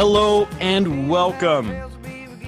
[0.00, 1.66] Hello and welcome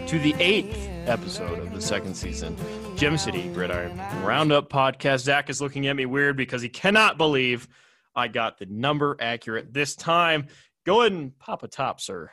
[0.07, 2.57] to the eighth episode of the second season,
[2.97, 3.95] Gem City Gridiron
[4.25, 5.19] Roundup podcast.
[5.19, 7.69] Zach is looking at me weird because he cannot believe
[8.17, 10.47] I got the number accurate this time.
[10.87, 12.31] Go ahead and pop a top, sir.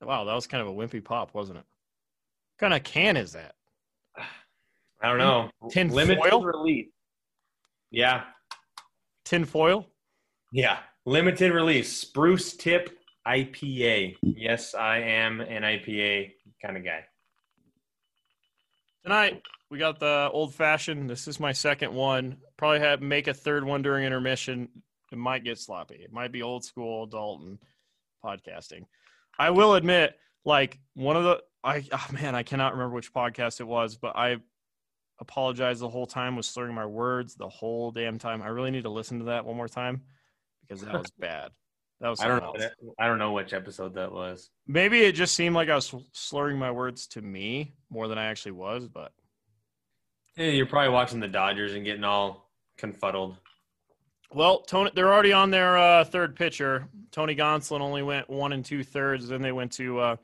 [0.00, 1.64] Wow, that was kind of a wimpy pop, wasn't it?
[2.56, 3.56] What kind of can is that?
[5.02, 5.50] I don't know.
[5.70, 6.44] Tin Limited foil?
[6.44, 6.86] release.
[7.90, 8.26] Yeah,
[9.24, 9.88] Tin foil?
[10.52, 10.78] yeah.
[11.10, 11.92] Limited release.
[11.92, 12.88] Spruce Tip
[13.26, 14.14] IPA.
[14.22, 16.30] Yes, I am an IPA
[16.64, 17.04] kind of guy.
[19.02, 19.42] Tonight
[19.72, 21.10] we got the old fashioned.
[21.10, 22.36] This is my second one.
[22.56, 24.68] Probably have make a third one during intermission.
[25.10, 25.96] It might get sloppy.
[25.96, 27.58] It might be old school Dalton
[28.24, 28.84] podcasting.
[29.36, 33.58] I will admit, like one of the I oh man, I cannot remember which podcast
[33.58, 34.36] it was, but I
[35.18, 38.42] apologized the whole time, was slurring my words the whole damn time.
[38.42, 40.02] I really need to listen to that one more time
[40.70, 41.50] because that was bad.
[42.00, 42.54] That was I don't know.
[42.56, 42.94] something.
[42.98, 44.50] I don't know which episode that was.
[44.66, 48.26] Maybe it just seemed like I was slurring my words to me more than I
[48.26, 49.12] actually was, but
[50.36, 53.36] Yeah, you're probably watching the Dodgers and getting all confuddled.
[54.32, 56.88] Well, Tony, they're already on their uh, third pitcher.
[57.10, 59.28] Tony Gonsolin only went one and two thirds.
[59.28, 60.16] Then they went to uh,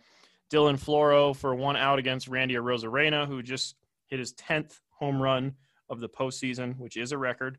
[0.50, 3.74] Dylan Floro for one out against Randy Arozarena, who just
[4.06, 5.56] hit his tenth home run
[5.90, 7.58] of the postseason, which is a record.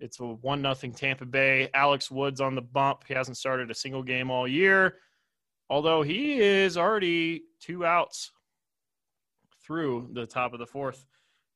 [0.00, 1.68] It's a one nothing Tampa Bay.
[1.74, 3.04] Alex Woods on the bump.
[3.06, 4.96] He hasn't started a single game all year,
[5.68, 8.32] although he is already two outs
[9.62, 11.04] through the top of the fourth.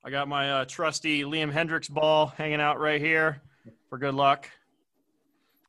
[0.04, 3.40] I got my uh, trusty Liam Hendriks ball hanging out right here
[3.88, 4.50] for good luck.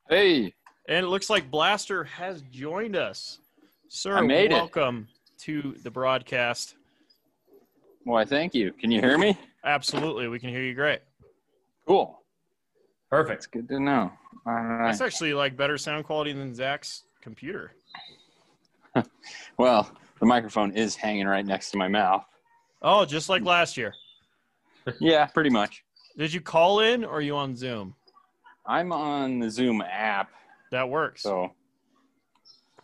[0.10, 0.54] Hey,
[0.88, 3.40] And it looks like Blaster has joined us.
[3.88, 4.56] Sir, made it.
[4.56, 5.08] welcome
[5.40, 6.76] to the broadcast.
[8.04, 8.74] why, thank you.
[8.74, 9.38] Can you hear me?
[9.64, 10.28] Absolutely.
[10.28, 11.00] We can hear you great.
[11.88, 12.22] Cool.
[13.10, 13.38] Perfect.
[13.38, 14.12] It's good to know.
[14.46, 14.88] All right.
[14.88, 17.72] That's actually like better sound quality than Zach's computer.
[19.58, 19.90] Well,
[20.20, 22.24] the microphone is hanging right next to my mouth.
[22.82, 23.94] Oh, just like last year.
[25.02, 25.84] Yeah, pretty much.
[26.18, 27.96] Did you call in or are you on Zoom?
[28.66, 30.30] I'm on the Zoom app,
[30.72, 31.24] That works.
[31.24, 31.52] so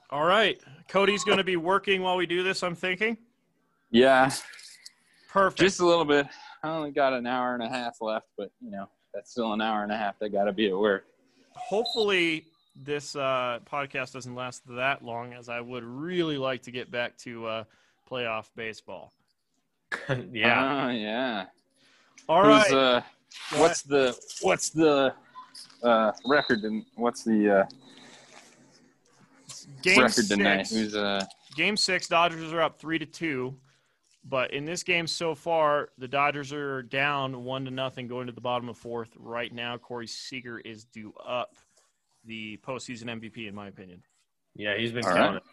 [0.09, 0.59] All right.
[0.89, 3.17] Cody's going to be working while we do this, I'm thinking.
[3.89, 4.31] yeah,
[5.29, 5.59] Perfect.
[5.61, 6.27] just a little bit.
[6.63, 9.61] I only got an hour and a half left, but you know that's still an
[9.61, 11.05] hour and a half that got to be at work.
[11.55, 12.45] hopefully
[12.75, 17.17] this uh, podcast doesn't last that long as i would really like to get back
[17.17, 17.63] to uh,
[18.09, 19.11] playoff baseball
[20.31, 20.55] yeah.
[20.57, 21.45] Ah, yeah.
[22.29, 23.01] all right Who's, uh,
[23.57, 25.13] what's the what's the
[25.83, 27.65] uh, record and what's the uh,
[29.81, 30.69] game record tonight?
[30.69, 31.25] Who's uh?
[31.55, 33.55] game six dodgers are up three to two
[34.23, 38.33] but in this game so far the dodgers are down one to nothing going to
[38.33, 41.55] the bottom of fourth right now corey seager is due up
[42.25, 44.01] the postseason mvp in my opinion
[44.55, 45.35] Yeah, he's been All killing right.
[45.37, 45.43] it.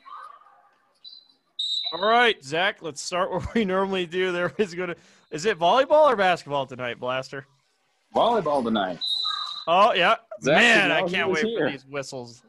[1.95, 4.97] all right zach let's start where we normally do there is going to
[5.31, 7.47] is it volleyball or basketball tonight blaster
[8.15, 8.99] volleyball tonight.
[9.71, 10.91] Oh yeah, Zach man!
[10.91, 12.43] I can't was wait for these whistles.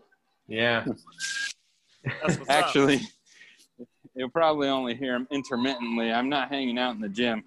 [0.47, 0.85] Yeah.
[2.06, 2.50] That's what's up.
[2.50, 3.02] Actually,
[4.19, 6.12] you'll probably only hear them intermittently.
[6.12, 7.41] I'm not hanging out in the gym.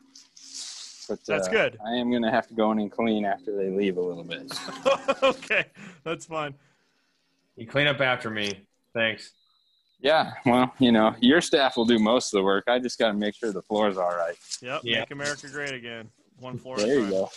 [1.08, 1.78] But, That's uh, good.
[1.84, 4.24] I am going to have to go in and clean after they leave a little
[4.24, 4.50] bit.
[5.22, 5.66] okay,
[6.02, 6.54] that's fine.
[7.56, 8.66] You clean up after me.
[8.94, 9.32] Thanks.
[10.00, 12.64] Yeah, well, you know, your staff will do most of the work.
[12.66, 14.34] I just got to make sure the floor's all right.
[14.62, 15.00] Yep, Yeah.
[15.00, 16.08] make America great again.
[16.38, 16.76] One floor.
[16.76, 17.10] at a There you time.
[17.10, 17.30] go.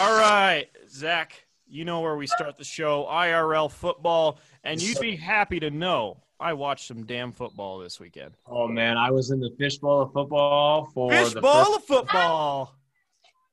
[0.00, 1.44] All right, Zach.
[1.68, 6.16] You know where we start the show, IRL football, and you'd be happy to know
[6.40, 8.32] I watched some damn football this weekend.
[8.46, 12.74] Oh man, I was in the fishbowl of football for the Fishball first, of football.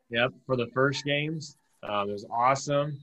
[0.10, 1.58] yep for the first games.
[1.84, 3.00] Um, it was awesome.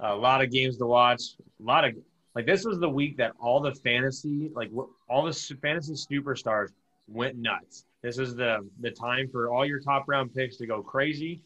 [0.00, 1.22] A lot of games to watch.
[1.60, 1.94] A lot of
[2.34, 4.70] like this was the week that all the fantasy like
[5.08, 6.68] all the fantasy superstars
[7.08, 7.84] went nuts.
[8.02, 11.40] This is the the time for all your top round picks to go crazy.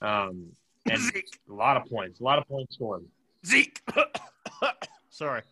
[0.00, 0.46] Um,
[0.90, 1.38] and Zeke.
[1.48, 3.04] a lot of points, a lot of points scored.
[3.46, 3.80] Zeke.
[5.10, 5.42] Sorry.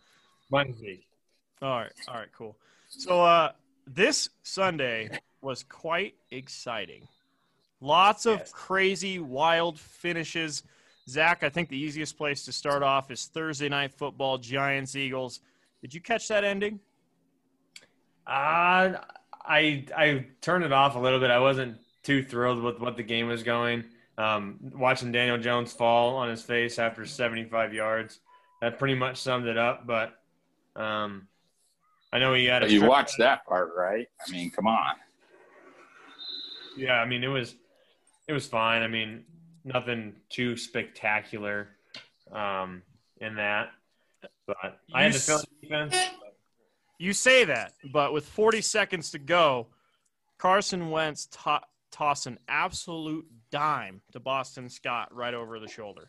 [0.51, 1.06] Mine's Zeke.
[1.63, 1.93] All right.
[2.09, 2.29] All right.
[2.37, 2.57] Cool.
[2.89, 3.53] So uh,
[3.87, 5.11] this Sunday
[5.41, 7.07] was quite exciting.
[7.81, 8.53] Lots of Yes.
[8.53, 10.63] crazy, wild finishes.
[11.09, 15.41] Zach, I think the easiest place to start off is Thursday night football, Giants Eagles.
[15.83, 16.81] Did you catch that ending?
[18.27, 18.95] Uh,
[19.45, 21.31] I I turned it off a little bit.
[21.31, 23.85] I wasn't too thrilled with what the game was going.
[24.19, 28.19] Um, watching Daniel Jones fall on his face after 75 yards,
[28.63, 29.87] that pretty much summed it up.
[29.87, 30.19] But
[30.75, 31.29] um,
[32.13, 34.07] I know he had a You watched that part, right?
[34.27, 34.95] I mean, come on.
[36.77, 37.55] Yeah, I mean it was
[38.29, 38.83] it was fine.
[38.83, 39.25] I mean
[39.65, 41.69] nothing too spectacular
[42.33, 42.83] um,
[43.21, 43.71] in that.
[44.47, 45.97] But I had You the Philly s- defense.
[46.99, 49.67] You say that, but with 40 seconds to go,
[50.39, 51.61] Carson Wentz to-
[51.91, 56.09] tossed an absolute dime to Boston Scott right over the shoulder.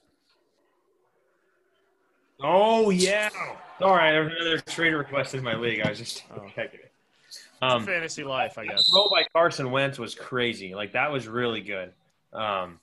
[2.41, 3.29] Oh yeah.
[3.79, 5.81] Sorry, there was another trade request in my league.
[5.81, 6.45] I was just Oh.
[6.55, 6.91] checking it.
[7.61, 8.89] Um, fantasy life, I guess.
[8.89, 10.75] throw by Carson Wentz was crazy.
[10.75, 11.91] Like that was really good.
[12.33, 12.79] Um,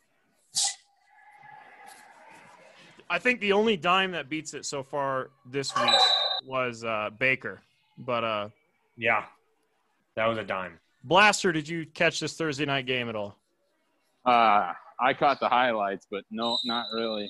[3.08, 5.94] I think the only dime that beats it so far this week
[6.44, 7.60] was uh, Baker.
[7.98, 8.48] But uh,
[8.96, 9.24] yeah,
[10.16, 10.78] that was a dime.
[11.04, 13.36] Blaster, did you catch this Thursday night game at all?
[14.24, 14.72] Uh,
[15.04, 17.28] I caught the highlights, but no, not really.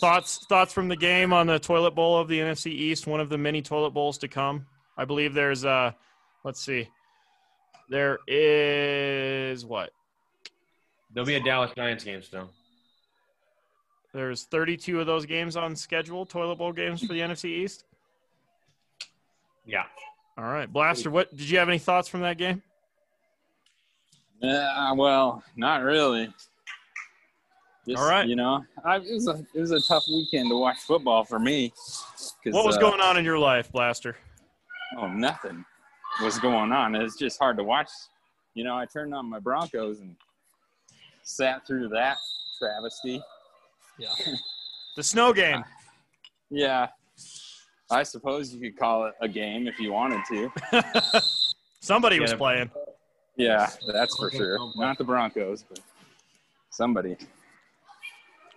[0.00, 3.28] Thoughts thoughts from the game on the toilet bowl of the NFC East, one of
[3.28, 4.66] the many toilet bowls to come.
[4.98, 5.92] I believe there's uh
[6.42, 6.88] let's see.
[7.88, 9.90] There is what?
[11.14, 12.50] There'll be a Dallas Giants game still.
[14.12, 17.84] There's 32 of those games on schedule, toilet bowl games for the NFC East.
[19.64, 19.84] Yeah.
[20.36, 22.62] All right, Blaster, what did you have any thoughts from that game?
[24.42, 26.32] Yeah, well, not really.
[27.88, 28.26] Just, All right.
[28.26, 31.38] You know, I, it was a it was a tough weekend to watch football for
[31.38, 31.72] me.
[32.44, 34.16] What was uh, going on in your life, Blaster?
[34.98, 35.64] Oh, nothing
[36.22, 36.96] was going on.
[36.96, 37.88] It's just hard to watch.
[38.54, 40.16] You know, I turned on my Broncos and
[41.22, 42.16] sat through that
[42.58, 43.22] travesty.
[43.98, 44.08] Yeah.
[44.96, 45.64] the snow game.
[46.50, 46.88] Yeah,
[47.90, 50.50] I suppose you could call it a game if you wanted to.
[51.80, 52.70] Somebody was playing.
[53.36, 54.58] Yeah, that's for sure.
[54.76, 55.80] Not the Broncos, but
[56.70, 57.16] somebody.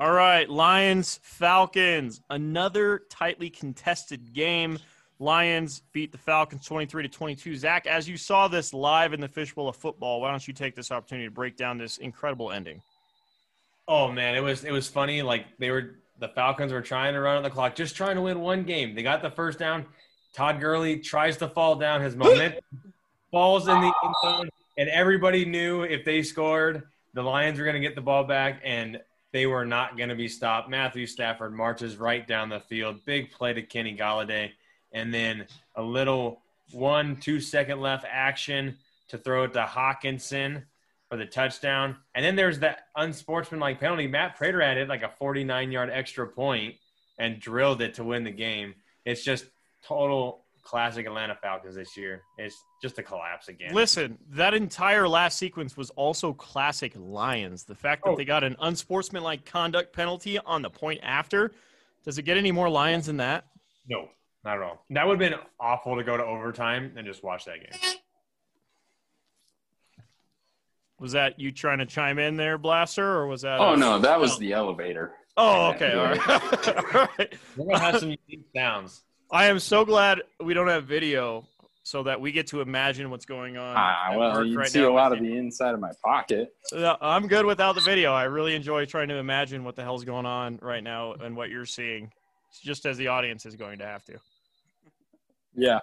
[0.02, 4.80] All right, Lions, Falcons, another tightly contested game.
[5.20, 7.58] Lions beat the Falcons 23 to 22.
[7.58, 10.74] Zach, as you saw this live in the fishbowl of football, why don't you take
[10.74, 12.82] this opportunity to break down this incredible ending?
[13.90, 15.22] Oh man, it was it was funny.
[15.22, 18.22] Like they were the Falcons were trying to run on the clock, just trying to
[18.22, 18.96] win one game.
[18.96, 19.86] They got the first down.
[20.32, 22.00] Todd Gurley tries to fall down.
[22.00, 22.62] His momentum
[23.32, 27.76] falls in the end zone, and everybody knew if they scored, the Lions were going
[27.76, 30.70] to get the ball back, and they were not going to be stopped.
[30.70, 33.06] Matthew Stafford marches right down the field.
[33.06, 34.52] Big play to Kenny Golladay,
[34.92, 35.46] and then
[35.76, 36.42] a little
[36.72, 38.78] one two second left action
[39.10, 40.64] to throw it to Hockenson
[41.10, 41.98] for the touchdown.
[42.14, 44.08] And then there's that unsportsmanlike penalty.
[44.08, 46.76] Matt Prater added like a 49 yard extra point
[47.18, 48.76] and drilled it to win the game.
[49.06, 49.46] It's just
[49.84, 52.24] total classic Atlanta Falcons this year.
[52.38, 53.74] It's just a collapse again.
[53.74, 57.64] Listen, that entire last sequence was also classic Lions.
[57.64, 58.16] The fact that Oh.
[58.16, 61.52] they got an unsportsmanlike conduct penalty on the point after.
[62.04, 63.46] Does it get any more Lions than that?
[63.88, 64.10] No,
[64.44, 64.86] not at all.
[64.92, 67.96] That would have been awful to go to overtime and just watch that game.
[71.00, 73.60] Was that you trying to chime in there, Blaster, or was that?
[73.60, 74.40] Oh no, that was oh.
[74.40, 75.14] the elevator.
[75.38, 75.94] Oh, okay.
[75.94, 76.30] All right.
[76.96, 77.34] all right.
[77.56, 79.04] We're going to have some unique sounds.
[79.32, 81.46] I am so glad we don't have video
[81.84, 83.76] so that we get to imagine what's going on.
[83.78, 85.32] Ah, well, you right see now a lot of you.
[85.32, 86.54] the inside of my pocket.
[87.02, 88.12] I'm good without the video.
[88.12, 91.50] I really enjoy trying to imagine what the hell's going on right now and what
[91.50, 92.12] you're seeing,
[92.64, 94.20] just as the audience is going to have to.
[95.56, 95.80] Yeah.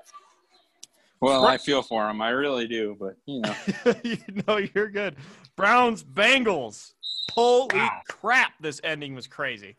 [1.20, 2.20] Well, I feel for him.
[2.20, 3.54] I really do, but you know.
[4.04, 5.16] you know, you're good.
[5.56, 6.92] Browns, Bengals.
[7.32, 8.00] Holy Wow.
[8.08, 9.76] crap, this ending was crazy.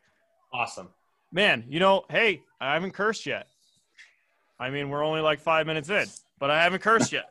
[0.54, 0.90] Awesome.
[1.32, 3.48] Man, you know, hey, I haven't cursed yet.
[4.60, 6.08] I mean, we're only like five minutes in,
[6.40, 7.30] but I haven't cursed yet.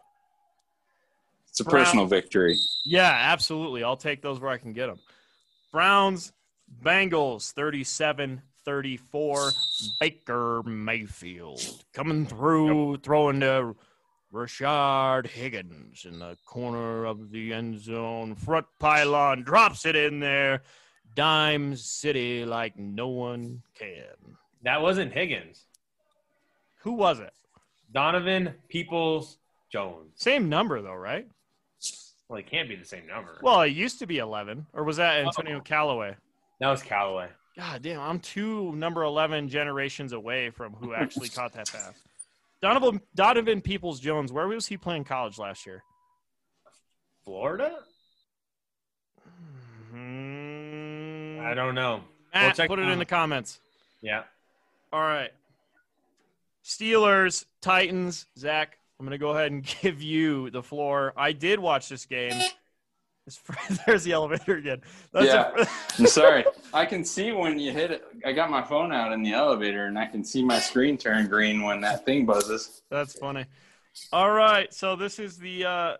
[1.48, 2.58] It's a Brown- personal victory.
[2.84, 3.82] Yeah, absolutely.
[3.82, 4.98] I'll take those where I can get them.
[5.72, 6.32] Browns,
[6.82, 9.52] Bengals, 37 34.
[10.00, 13.76] Baker Mayfield coming through, throwing to
[14.32, 18.34] Rashard Higgins in the corner of the end zone.
[18.34, 20.62] Front pylon drops it in there.
[21.14, 24.36] Dime City like no one can.
[24.64, 25.65] That wasn't Higgins.
[26.86, 27.32] Who was it?
[27.92, 29.38] Donovan Peoples
[29.72, 30.12] Jones.
[30.14, 31.26] Same number, though, right?
[32.28, 33.40] Well, it can't be the same number.
[33.42, 34.66] Well, it used to be 11.
[34.72, 35.60] Or was that Antonio Oh.
[35.62, 36.14] Callaway?
[36.60, 37.28] that was Callaway.
[37.56, 41.92] God damn, I'm two number 11 generations away from who actually caught that pass.
[42.62, 45.82] Donovan, Donovan Peoples Jones, where was he playing college last year?
[47.24, 47.80] Florida?
[49.90, 51.40] Hmm.
[51.42, 52.02] I don't know.
[52.32, 53.58] We'll Matt, check put it it in the comments.
[54.02, 54.22] Yeah.
[54.92, 55.32] All right.
[56.66, 58.26] Steelers, Titans.
[58.36, 61.12] Zach, I'm going to go ahead and give you the floor.
[61.16, 62.32] I did watch this game.
[63.86, 64.82] There's the elevator again.
[65.12, 65.50] That's Yeah.
[65.56, 65.66] a-
[65.98, 66.44] I'm sorry.
[66.72, 68.04] I can see when you hit it.
[68.24, 71.26] I got my phone out in the elevator, and I can see my screen turn
[71.28, 72.82] green when that thing buzzes.
[72.90, 73.44] That's funny.
[74.12, 75.96] All right, so this is the uh,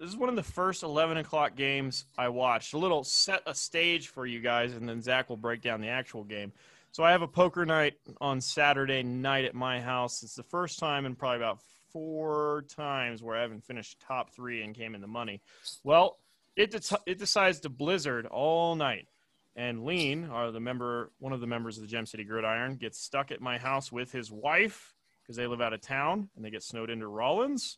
[0.00, 2.72] this is one of the first eleven o'clock games I watched.
[2.74, 5.88] A little set a stage for you guys, and then Zach will break down the
[5.88, 6.50] actual game.
[6.96, 10.22] So I have a poker night on Saturday night at my house.
[10.22, 11.60] It's the first time in probably about
[11.92, 15.42] four times where I haven't finished top three and came in the money.
[15.84, 16.16] Well,
[16.56, 19.08] it de- it decides to blizzard all night,
[19.54, 22.98] and Lean, or the member, one of the members of the Gem City Gridiron, gets
[22.98, 26.50] stuck at my house with his wife because they live out of town and they
[26.50, 27.76] get snowed into Rollins.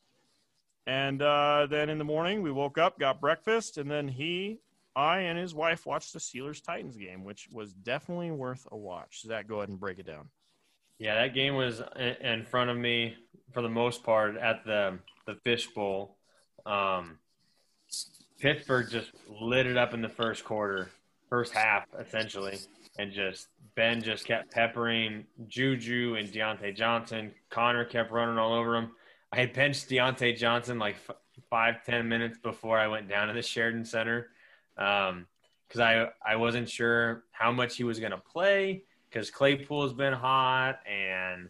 [0.86, 4.60] And uh, then in the morning, we woke up, got breakfast, and then he
[4.98, 9.22] I and his wife watched the Steelers Titans game, which was definitely worth a watch.
[9.22, 10.28] Zach, go ahead and break it down.
[10.98, 11.80] Yeah, that game was
[12.20, 13.14] in front of me
[13.54, 16.16] for the most part at the the Fishbowl.
[16.66, 17.18] Um,
[18.40, 20.90] Pittsburgh just lit it up in the first quarter,
[21.28, 22.58] first half essentially,
[22.98, 27.32] and just Ben just kept peppering Juju and Diontae Johnson.
[27.50, 28.90] Connor kept running all over him.
[29.30, 31.16] I had benched Diontae Johnson like f-
[31.48, 34.30] five ten minutes before I went down to the Sheridan Center
[34.78, 39.82] because um, I I wasn't sure how much he was going to play because Claypool
[39.82, 41.48] has been hot and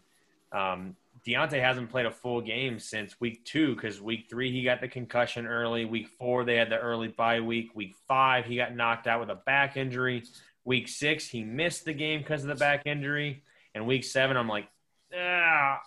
[0.51, 0.95] um,
[1.25, 4.87] Diontae hasn't played a full game since week two because week three he got the
[4.87, 5.85] concussion early.
[5.85, 7.75] Week four they had the early bye week.
[7.75, 10.23] Week five he got knocked out with a back injury.
[10.65, 13.43] Week six he missed the game because of the back injury.
[13.75, 14.67] And week seven I'm like,
[15.15, 15.79] ah,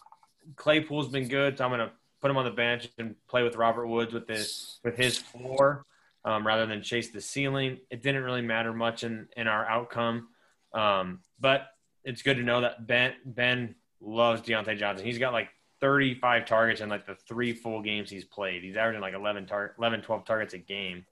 [0.55, 3.89] Claypool's been good, so I'm gonna put him on the bench and play with Robert
[3.89, 5.85] Woods with this with his floor
[6.25, 7.79] um, rather than chase the ceiling.
[7.91, 10.29] It didn't really matter much in, in our outcome.
[10.73, 11.67] Um, but
[12.05, 15.07] it's good to know that Ben Ben loves Diontae Johnson.
[15.07, 15.49] He's got like
[15.81, 18.63] 35 targets in like the three full games he's played.
[18.63, 21.05] He's averaging like 11, tar- 11 12 targets a game.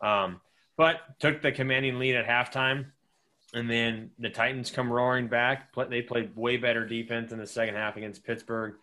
[0.00, 0.40] Um,
[0.76, 2.86] but took the commanding lead at halftime.
[3.54, 5.74] And then the Titans come roaring back.
[5.88, 8.74] They played way better defense in the second half against Pittsburgh.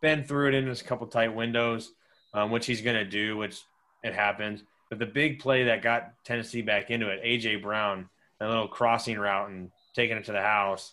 [0.00, 1.92] Ben threw it in a couple tight windows,
[2.34, 3.60] um, which he's going to do, which
[4.02, 4.62] it happens.
[4.88, 8.08] But the big play that got Tennessee back into it, AJ Brown,
[8.40, 10.92] a little crossing route and taking it to the house.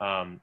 [0.00, 0.40] Um,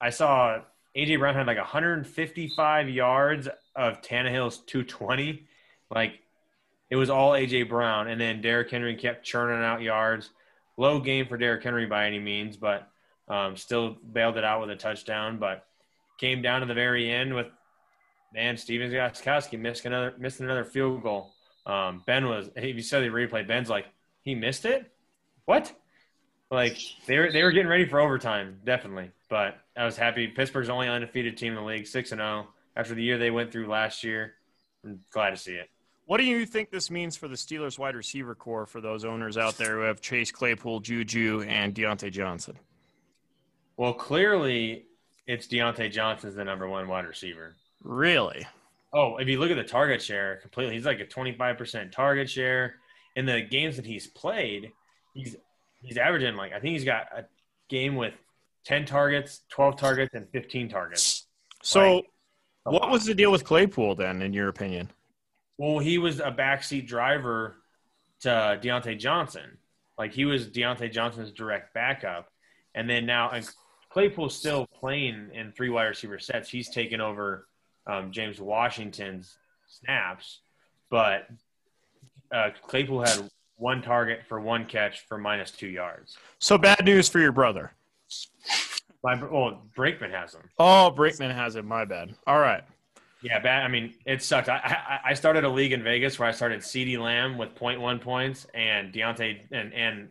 [0.00, 0.60] I saw
[0.96, 5.46] AJ Brown had like 155 yards of Tannehill's 220.
[5.90, 6.20] Like
[6.90, 10.30] it was all AJ Brown, and then Derrick Henry kept churning out yards.
[10.76, 12.88] Low game for Derrick Henry by any means, but
[13.28, 15.38] um, still bailed it out with a touchdown.
[15.38, 15.64] But
[16.18, 17.46] came down to the very end with
[18.34, 21.32] man Stephen Gostkowski missed another missed another field goal.
[21.68, 23.86] Um, ben was, if you saw the replay, Ben's like,
[24.22, 24.90] he missed it?
[25.44, 25.72] What?
[26.50, 29.10] Like they were, they were getting ready for overtime, definitely.
[29.28, 30.26] But I was happy.
[30.28, 32.46] Pittsburgh's only undefeated team in the league, six and zero.
[32.48, 32.54] Oh.
[32.74, 34.34] After the year they went through last year,
[34.84, 35.68] I'm glad to see it.
[36.06, 39.36] What do you think this means for the Steelers wide receiver core for those owners
[39.36, 42.58] out there who have Chase Claypool, Juju, and Diontae Johnson?
[43.76, 44.86] Well, clearly
[45.26, 47.56] it's Diontae Johnson's the number one wide receiver.
[47.82, 48.46] Really?
[48.92, 52.76] Oh, if you look at the target share completely, he's like a 25% target share.
[53.16, 54.70] In the games that he's played,
[55.12, 55.36] he's
[55.82, 57.24] he's averaging like I think he's got a
[57.68, 58.14] game with
[58.64, 61.26] 10 targets, 12 targets, and 15 targets.
[61.62, 62.04] So, like,
[62.64, 64.90] what was the deal with Claypool then, in your opinion?
[65.56, 67.56] Well, he was a backseat driver
[68.20, 68.28] to
[68.62, 69.58] Diontae Johnson.
[69.98, 72.28] Like he was Diontae Johnson's direct backup,
[72.74, 73.48] and then now and
[73.90, 76.48] Claypool's still playing in three wide receiver sets.
[76.48, 77.47] He's taken over
[77.88, 80.40] um, James Washington's snaps,
[80.90, 81.28] but
[82.30, 86.16] uh, Claypool had one target for one catch for minus two yards.
[86.38, 87.72] So bad news for your brother.
[89.02, 90.42] My well, Brakeman has him.
[90.58, 91.66] Oh, Brakeman has him.
[91.66, 92.14] My bad.
[92.26, 92.62] All right.
[93.22, 93.64] Yeah, bad.
[93.64, 94.48] I mean, it sucked.
[94.48, 94.56] I,
[95.04, 98.46] I, I started a league in Vegas where I started CeeDee Lamb with 0.1 points
[98.54, 100.08] and Diontae and and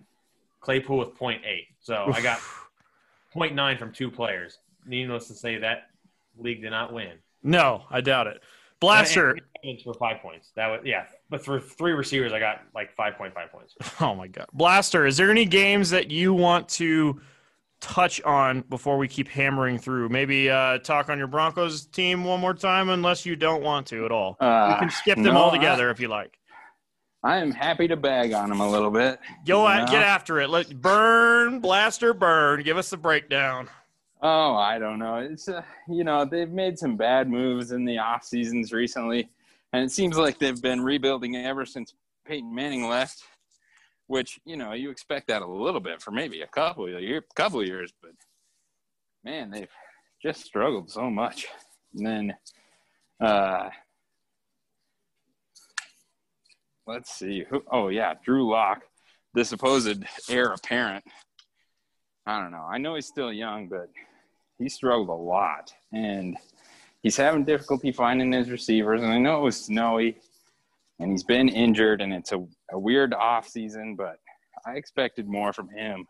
[0.60, 1.40] Claypool with 0.8.
[1.80, 2.40] So I got
[3.34, 4.58] 0.9 from two players.
[4.86, 5.90] Needless to say, that
[6.38, 7.14] league did not win.
[7.48, 8.42] No, I doubt it.
[8.80, 9.38] Blaster
[9.84, 10.52] for five points.
[10.56, 13.76] That was yeah, but for three receivers, I got like five point five points.
[14.02, 15.06] Oh my god, Blaster!
[15.06, 17.20] Is there any games that you want to
[17.80, 20.10] touch on before we keep hammering through?
[20.10, 24.06] Maybe uh, talk on your Broncos team one more time, unless you don't want to
[24.06, 24.36] at all.
[24.40, 26.38] Uh, you can skip them no, all together I, if you like.
[27.24, 29.20] I am happy to bag on them a little bit.
[29.46, 30.50] Go at, get after it.
[30.50, 32.62] Let burn, Blaster, burn.
[32.62, 33.70] Give us the breakdown.
[34.22, 35.18] Oh, I don't know.
[35.18, 39.30] It's uh, you know they've made some bad moves in the off seasons recently,
[39.74, 41.94] and it seems like they've been rebuilding ever since
[42.26, 43.24] Peyton Manning left.
[44.08, 47.24] Which you know you expect that a little bit for maybe a couple of year,
[47.36, 48.12] couple of years, but
[49.24, 49.70] man, they've
[50.22, 51.46] just struggled so much.
[51.94, 52.36] And then,
[53.20, 53.70] uh,
[56.86, 57.44] let's see.
[57.50, 58.84] Who, oh yeah, Drew Lock,
[59.34, 61.04] the supposed heir apparent.
[62.28, 62.66] I don't know.
[62.70, 63.90] I know he's still young, but
[64.60, 66.36] he struggled a lot and
[67.02, 69.02] he's having difficulty finding his receivers.
[69.02, 70.18] And I know it was snowy
[71.00, 74.20] and he's been injured and it's a, a weird off season, but
[74.66, 76.06] I expected more from him,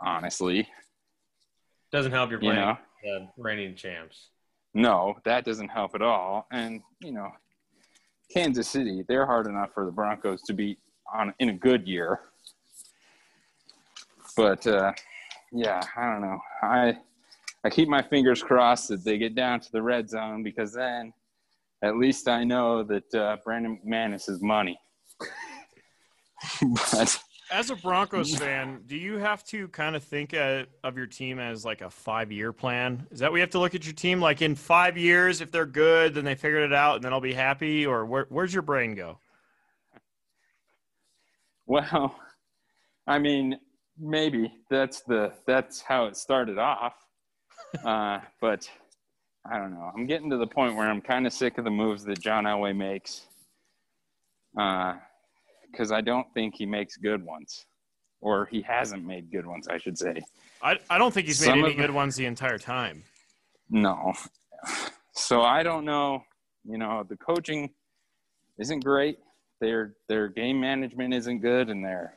[0.00, 0.66] honestly.
[1.92, 4.30] Doesn't help you're You playing know, the reigning champs.
[4.74, 6.48] no, that doesn't help at all.
[6.50, 7.30] And you know,
[8.32, 10.78] Kansas City, they're hard enough for the Broncos to beat
[11.14, 12.18] on in a good year.
[14.36, 14.92] But uh,
[15.52, 16.38] yeah, I don't know.
[16.62, 16.98] I
[17.64, 21.12] I keep my fingers crossed that they get down to the red zone because then
[21.82, 24.78] at least I know that uh, Brandon McManus is money.
[26.62, 27.18] but
[27.50, 31.64] As a Broncos fan, do you have to kind of think of your team as
[31.64, 33.06] like a five-year plan?
[33.10, 35.40] Is that we have to look at your team like in five years?
[35.40, 37.86] If they're good, then they figured it out, and then I'll be happy.
[37.86, 39.18] Or where, where's your brain go?
[41.66, 42.14] Well,
[43.06, 43.58] I mean,
[43.98, 46.94] maybe that's the that's how it started off.
[47.84, 48.70] Uh, but
[49.50, 49.90] I don't know.
[49.94, 52.44] I'm getting to the point where I'm kind of sick of the moves that John
[52.44, 53.26] Elway makes.
[54.54, 57.66] Because I don't think he makes good ones,
[58.20, 60.22] or he hasn't made good ones, I should say.
[60.62, 63.02] I, I don't think he's made Some any of the- good ones the entire time.
[63.68, 64.14] No.
[65.12, 66.22] So I don't know.
[66.64, 67.70] You know, the coaching
[68.58, 69.18] isn't great.
[69.60, 72.16] Their their game management isn't good, and their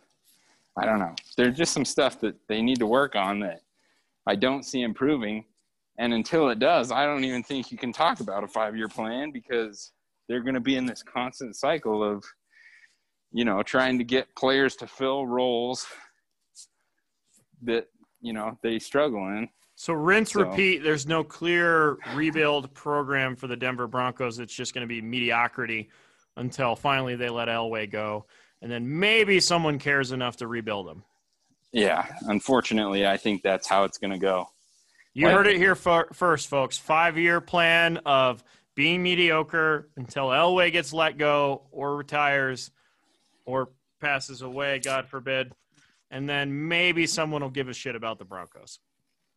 [0.77, 1.15] I don't know.
[1.37, 3.61] There's just some stuff that they need to work on that
[4.27, 5.45] I don't see improving.
[5.97, 8.87] And until it does, I don't even think you can talk about a five year
[8.87, 9.91] plan because
[10.27, 12.23] they're going to be in this constant cycle of,
[13.31, 15.85] you know, trying to get players to fill roles
[17.63, 17.87] that
[18.21, 19.49] you know they struggle in.
[19.75, 20.83] So rinse, So- repeat.
[20.83, 24.39] There's no clear rebuild program for the Denver Broncos.
[24.39, 25.89] It's just going to be mediocrity
[26.37, 28.25] until finally they let Elway go,
[28.61, 31.03] and then maybe someone cares enough to rebuild them.
[31.71, 34.49] Yeah, unfortunately, I think that's how it's going to go.
[35.13, 35.33] You Right.
[35.35, 36.77] heard it here fir- first, folks.
[36.77, 38.43] Five-year plan of
[38.75, 42.71] being mediocre until Elway gets let go or retires
[43.45, 43.69] or
[43.99, 45.51] passes away, God forbid,
[46.09, 48.79] and then maybe someone will give a shit about the Broncos.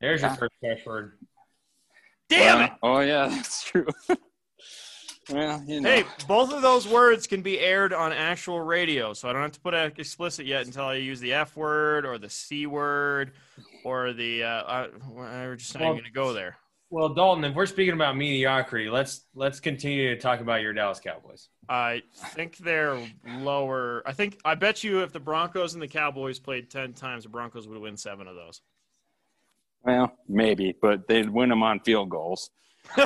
[0.01, 1.19] There's your first fresh word.
[2.29, 2.73] Damn Well, it!
[2.83, 3.87] Oh yeah, that's true.
[5.31, 5.89] well, you know.
[5.89, 9.53] Hey, both of those words can be aired on actual radio, so I don't have
[9.53, 13.33] to put it explicit yet until I use the F word or the C word
[13.85, 14.43] or the.
[14.45, 16.57] Uh, uh, we're just not Well- even going to go there.
[16.91, 21.01] Well, Dalton, if we're speaking about mediocrity, let's let's continue to talk about your Dallas
[21.01, 21.49] Cowboys.
[21.67, 22.03] I
[22.35, 23.01] think they're
[23.39, 24.03] lower.
[24.05, 27.31] I think I bet you if the Broncos and the Cowboys played ten times, the
[27.31, 28.61] Broncos would win seven of those.
[29.85, 32.51] Well, maybe, but they'd win them on field goals.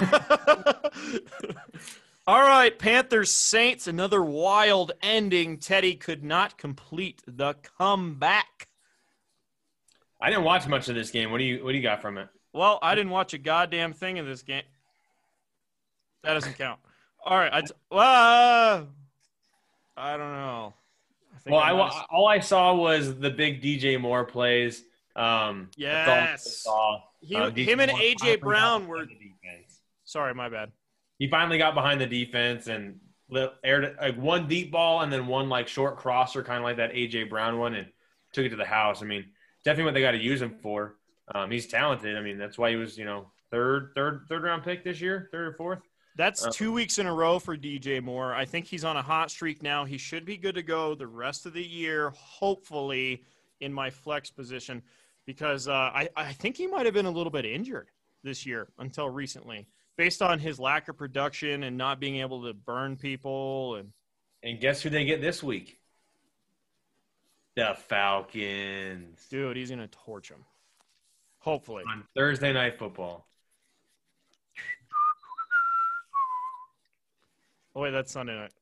[2.28, 5.58] All right, Panthers Saints, another wild ending.
[5.58, 8.66] Teddy could not complete the comeback.
[10.20, 11.30] I didn't watch much of this game.
[11.30, 12.28] What do you what do you got from it?
[12.52, 14.64] Well, I didn't watch a goddamn thing in this game.
[16.24, 16.80] That doesn't count.
[17.24, 18.88] All right, I t- well,
[19.96, 20.74] I don't know.
[21.34, 24.00] I think Well, I I, might wa- have- all I saw was the big DJ
[24.00, 24.82] Moore plays.
[25.14, 26.56] Um, that's all I Yes.
[26.56, 27.00] saw.
[27.20, 29.06] He- Uh, DJ him and AJ Brown were-
[30.04, 30.72] sorry, my bad.
[31.18, 33.00] He finally got behind the defense and
[33.64, 36.92] aired like one deep ball and then one like short crosser, kind of like that
[36.92, 37.88] AJ Brown one, and
[38.32, 39.02] took it to the house.
[39.02, 39.24] I mean,
[39.64, 40.96] definitely what they got to use him for.
[41.34, 42.16] Um, he's talented.
[42.16, 45.28] I mean, that's why he was, you know, third, third, third round pick this year,
[45.32, 45.80] third or fourth.
[46.16, 48.32] That's Uh, two weeks in a row for DJ Moore.
[48.32, 49.84] I think he's on a hot streak now.
[49.84, 53.24] He should be good to go the rest of the year, hopefully,
[53.60, 54.82] in my flex position,
[55.26, 57.90] because uh, I, I think he might have been a little bit injured
[58.22, 62.54] this year until recently, based on his lack of production and not being able to
[62.54, 63.76] burn people.
[63.76, 63.92] And
[64.42, 65.78] And guess who they get this week?
[67.56, 70.44] The Falcons dude, he's gonna torch him.
[71.38, 73.26] Hopefully, on Thursday night football.
[77.74, 78.52] oh wait, that's Sunday night.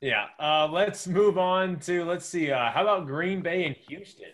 [0.00, 0.26] Yeah.
[0.38, 2.50] Uh, let's move on to let's see.
[2.52, 4.28] Uh, how about Green Bay and Houston?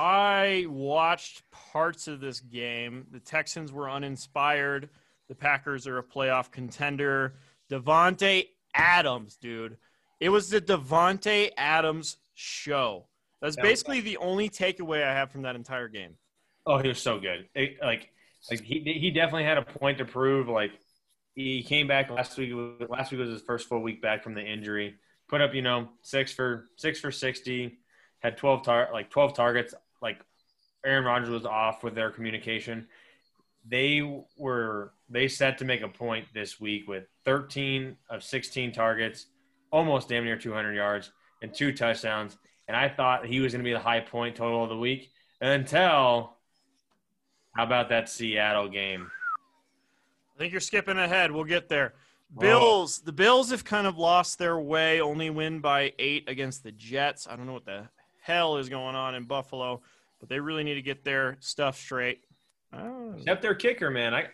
[0.00, 3.08] I watched parts of this game.
[3.10, 4.90] The Texans were uninspired.
[5.28, 7.34] The Packers are a playoff contender.
[7.68, 9.76] Davante Adams, dude.
[10.20, 13.08] It was the Davante Adams show.
[13.42, 16.14] That's basically the only takeaway I have from that entire game.
[16.64, 17.48] Oh, he was so good.
[17.56, 18.12] It- like,
[18.52, 20.48] like he he definitely had a point to prove.
[20.48, 20.70] Like,
[21.34, 22.52] he came back last week.
[22.88, 24.94] Last week was his first full week back from the injury.
[25.28, 27.78] Put up, you know, six for six for sixty.
[28.20, 29.74] Had twelve tar like twelve targets.
[30.00, 30.20] Like,
[30.84, 32.86] Aaron Rodgers was off with their communication.
[33.66, 34.00] They
[34.38, 39.26] were they set to make a point this week with thirteen of sixteen targets,
[39.72, 41.10] almost damn near two hundred yards
[41.42, 42.38] and two touchdowns.
[42.68, 45.10] And I thought he was going to be the high point total of the week
[45.40, 46.36] until
[47.56, 49.10] how about that Seattle game?
[50.34, 51.32] I think you're skipping ahead.
[51.32, 51.94] We'll get there.
[52.38, 53.00] Bills.
[53.00, 55.00] The Bills have kind of lost their way.
[55.00, 57.26] Only win by eight against the Jets.
[57.28, 57.88] I don't know what the
[58.28, 59.82] hell is going on in Buffalo.
[60.20, 62.20] but they really need to get their stuff straight.
[62.72, 63.14] Oh.
[63.16, 64.14] Except their kicker, man.
[64.14, 64.26] I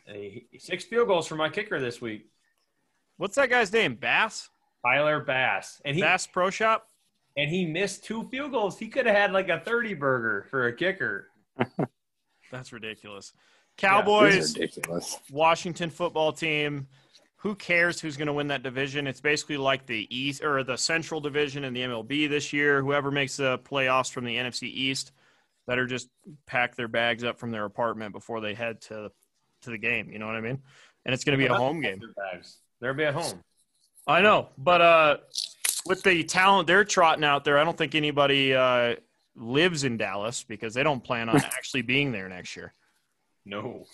[0.58, 2.26] six field goals for my kicker this week.
[3.16, 3.94] What's that guy's name?
[3.94, 4.50] Bass.
[4.84, 6.88] Tyler Bass, and he Bass Pro Shop.
[7.38, 8.78] and he missed two field goals.
[8.78, 11.28] He could have had like a thirty burger for a kicker.
[12.52, 13.32] That's ridiculous.
[13.78, 15.18] Cowboys, is ridiculous.
[15.30, 16.86] Washington football team.
[17.44, 19.06] Who cares who's going to win that division?
[19.06, 22.80] It's basically like the East or the Central Division in the MLB this year.
[22.80, 25.12] Whoever makes the playoffs from the NFC East
[25.66, 26.08] better just
[26.46, 29.10] pack their bags up from their apartment before they head to
[29.60, 30.10] to the game.
[30.10, 30.62] You know what I mean?
[31.04, 32.00] And it's going to be a home game.
[32.16, 32.60] Bags.
[32.80, 33.44] They'll be at home.
[34.06, 35.16] I know, but uh,
[35.84, 38.96] with the talent they're trotting out there, I don't think anybody uh,
[39.36, 42.72] lives in Dallas because they don't plan on actually being there next year.
[43.44, 43.84] No,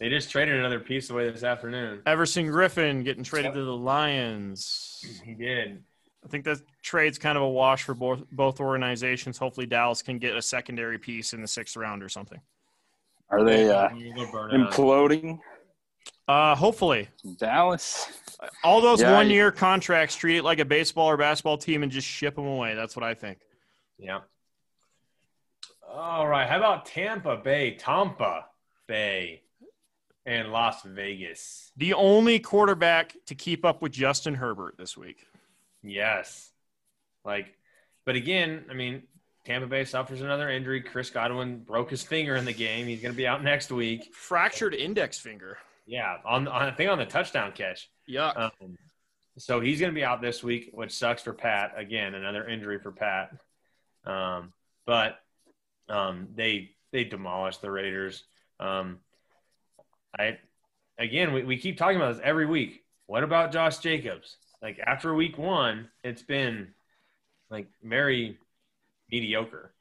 [0.00, 2.02] they just traded another piece away this afternoon.
[2.06, 5.04] Everson Griffen getting traded to the Lions.
[5.24, 5.82] He did.
[6.24, 9.36] I think that trade's kind of a wash for both both organizations.
[9.38, 12.40] Hopefully, Dallas can get a secondary piece in the sixth round or something.
[13.30, 14.72] Are they uh, They'll burn out.
[14.72, 15.38] imploding?
[16.26, 18.06] Uh, hopefully, Dallas.
[18.62, 21.82] all those Yeah, one you- year contracts treat it like a baseball or basketball team
[21.82, 22.74] and just ship them away.
[22.74, 23.38] That's what I think.
[23.98, 24.20] Yeah.
[25.88, 26.48] All right.
[26.48, 28.46] How about Tampa Bay, Tampa
[28.86, 29.42] Bay,
[30.26, 31.70] and Las Vegas?
[31.76, 35.26] The only quarterback to keep up with Justin Herbert this week.
[35.82, 36.50] Yes.
[37.24, 37.54] Like,
[38.04, 39.02] but again, I mean,
[39.44, 40.80] Tampa Bay suffers another injury.
[40.80, 42.86] Chris Godwin broke his finger in the game.
[42.86, 44.14] He's going to be out next week.
[44.14, 45.58] Fractured index finger.
[45.86, 47.90] Yeah, on, on I think on the touchdown catch.
[48.06, 48.28] Yeah.
[48.30, 48.78] Um,
[49.36, 51.72] so he's going to be out this week, which sucks for Pat.
[51.76, 53.32] Again, another injury for Pat.
[54.06, 54.52] Um,
[54.86, 55.18] but
[55.88, 58.24] um, they they demolished the Raiders.
[58.60, 59.00] Um,
[60.18, 60.38] I
[60.98, 62.84] again, we, we keep talking about this every week.
[63.06, 64.36] What about Josh Jacobs?
[64.62, 66.68] Like after week one, it's been
[67.50, 68.38] like very
[69.10, 69.72] mediocre.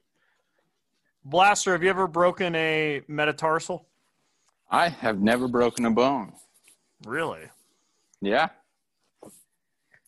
[1.25, 3.87] Blaster, have you ever broken a metatarsal?
[4.69, 6.33] I have never broken a bone.
[7.05, 7.43] Really?
[8.21, 8.49] Yeah.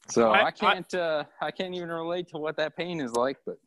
[0.10, 0.94] So I- I, can't.
[0.94, 3.38] uh, I can't even relate to what that pain is like.
[3.46, 3.58] But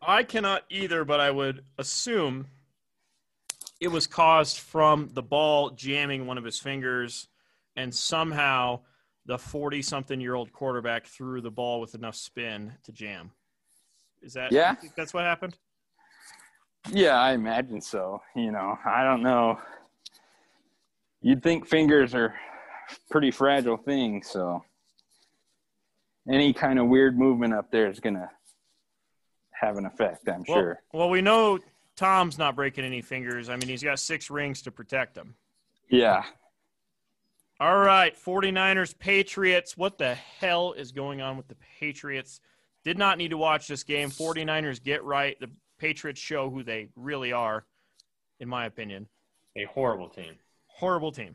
[0.00, 2.46] I cannot either, but I would assume
[3.80, 7.28] it was caused from the ball jamming one of his fingers,
[7.76, 8.80] and somehow
[9.26, 13.32] the 40 something year old quarterback threw the ball with enough spin to jam.
[14.22, 14.76] Is that, Yeah.
[14.96, 15.58] that's what happened?
[16.90, 18.22] yeah, I imagine so.
[18.34, 19.60] You know, I don't know.
[21.20, 22.34] You'd think fingers are
[23.10, 24.64] pretty fragile things, so
[26.30, 28.30] any kind of weird movement up there is gonna
[29.52, 30.28] have an effect.
[30.28, 30.82] I'm Well, sure.
[30.92, 31.58] well, we know
[31.96, 33.48] Tom's not breaking any fingers.
[33.48, 35.34] I mean, he's got six rings to protect him.
[35.88, 36.24] Yeah.
[37.58, 39.76] All right, 49ers, Patriots.
[39.78, 42.40] What the hell is going on with the Patriots?
[42.84, 44.10] Did not need to watch this game.
[44.10, 45.40] 49ers get right.
[45.40, 47.64] The Patriots show who they really are,
[48.40, 49.08] in my opinion.
[49.56, 50.34] A horrible team.
[50.66, 51.34] Horrible team.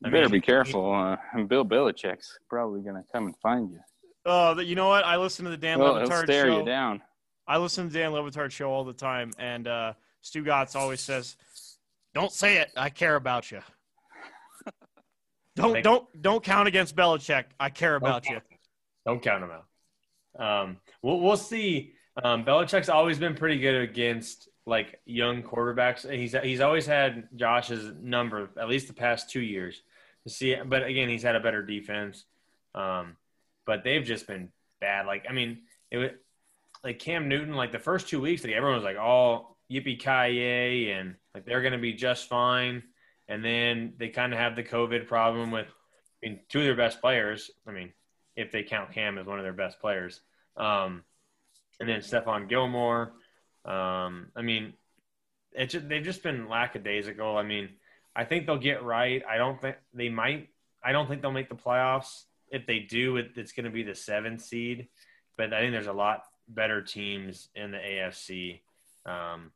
[0.00, 0.90] You I better mean- be careful.
[0.94, 3.80] Uh, Bill Belichick's probably gonna come and find you.
[4.24, 5.04] Oh, you know what?
[5.04, 6.58] I listen to the Dan Well, he'll stare show.
[6.60, 7.02] you down.
[7.50, 11.36] I listen to Dan Le Batard show all the time, and uh, Stugotz always says,
[12.14, 12.70] "Don't say it.
[12.76, 13.60] I care about you.
[15.56, 17.46] Don't don't don't count against Belichick.
[17.58, 18.40] I care about you."
[19.04, 20.62] Don't count him out.
[20.62, 21.94] Um, we'll we'll see.
[22.22, 26.08] Um, Belichick's always been pretty good against like young quarterbacks.
[26.08, 29.82] He's he's always had Josh's number at least the past two years
[30.22, 30.54] to see.
[30.54, 32.24] But again, he's had a better defense.
[32.76, 33.16] Um,
[33.66, 35.06] but they've just been bad.
[35.06, 36.10] Like I mean, it was
[36.84, 37.54] like Cam Newton.
[37.54, 41.44] Like the first two weeks, like everyone was like, "Oh, yippee ki yay!" and like
[41.44, 42.82] they're going to be just fine.
[43.28, 46.74] And then they kind of have the COVID problem with, I mean, two of their
[46.74, 47.48] best players.
[47.64, 47.92] I mean,
[48.34, 50.20] if they count Cam as one of their best players.
[50.56, 51.04] Um,
[51.78, 53.12] and then Stephon Gilmore.
[53.64, 54.72] Um, I mean,
[55.52, 57.36] it just, they've just been lackadaisical.
[57.36, 57.68] I mean,
[58.16, 59.22] I think they'll get right.
[59.30, 60.48] I don't think they might.
[60.82, 62.24] I don't think they'll make the playoffs.
[62.50, 64.88] If they do, it, it's going to be the seventh seed.
[65.36, 68.60] But I think there's a lot better teams in the AFC.
[69.06, 69.52] Um,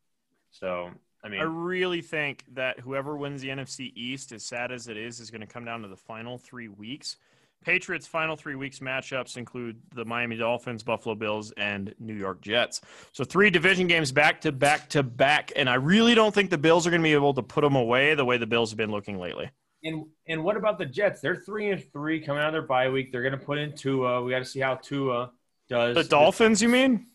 [0.51, 0.91] so
[1.23, 4.97] I mean, I really think that whoever wins the NFC East, as sad as it
[4.97, 7.17] is, is going to come down to the final three weeks.
[7.65, 12.83] Patriots' final three weeks matchups include the Miami Dolphins, Buffalo Bills, and New York Jets.
[13.13, 16.59] So three division games back to back to back, and I really don't think the
[16.59, 18.77] Bills are going to be able to put them away the way the Bills have
[18.77, 19.51] been looking lately.
[19.83, 21.23] And and what about the Jets?
[21.23, 23.13] They're three and three coming out of their bye week.
[23.13, 24.23] They're going to put in Tua.
[24.23, 25.33] We got to see how Tua
[25.75, 25.95] does.
[25.97, 27.07] The Dolphins, you mean?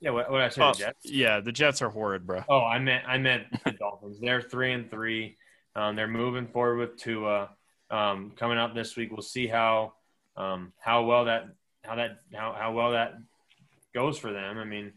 [0.00, 0.62] Yeah, what, what I say?
[0.62, 0.98] Oh, the Jets.
[1.04, 2.42] yeah, the Jets are horrid, bro.
[2.48, 4.18] Oh, I meant I meant the Dolphins.
[4.20, 5.36] They're three and three.
[5.76, 7.50] Um, they're moving forward with Tua.
[7.90, 9.94] Um, coming up this week, we'll see how
[10.36, 11.46] um, how well that
[11.82, 13.14] how that how, how well that
[13.94, 14.58] goes for them.
[14.58, 14.92] I mean,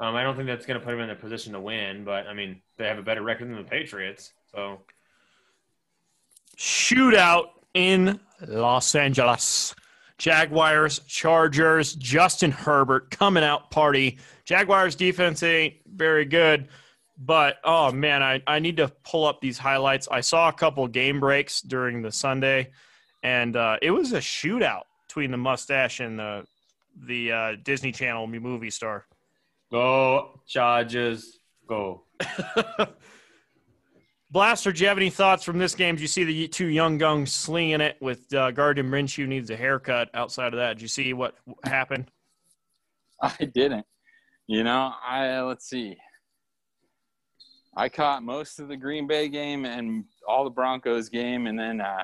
[0.00, 2.26] Um, I don't think that's going to put them in a position to win, but
[2.26, 4.32] I mean, they have a better record than the Patriots.
[4.54, 4.80] So
[6.56, 9.74] Shootout in Los Angeles.
[10.18, 14.18] Jaguars, Chargers, Justin Herbert coming out party.
[14.44, 16.68] Jaguars defense ain't very good,
[17.16, 20.08] but oh man, I, I need to pull up these highlights.
[20.10, 22.70] I saw a couple game breaks during the Sunday,
[23.22, 26.44] and uh, it was a shootout between the mustache and the
[27.06, 29.06] the uh, Disney Channel movie star.
[29.70, 32.02] go Chargers, go.
[34.30, 35.96] Blaster, do you have any thoughts from this game?
[35.96, 39.56] Do you see the two young guns slinging it with uh, Gardner Minshew needs a
[39.56, 40.10] haircut?
[40.12, 42.10] Outside of that, did you see what happened?
[43.22, 43.86] I didn't.
[44.46, 45.96] You know, I let's see.
[47.74, 51.80] I caught most of the Green Bay game and all the Broncos game, and then
[51.80, 52.02] uh,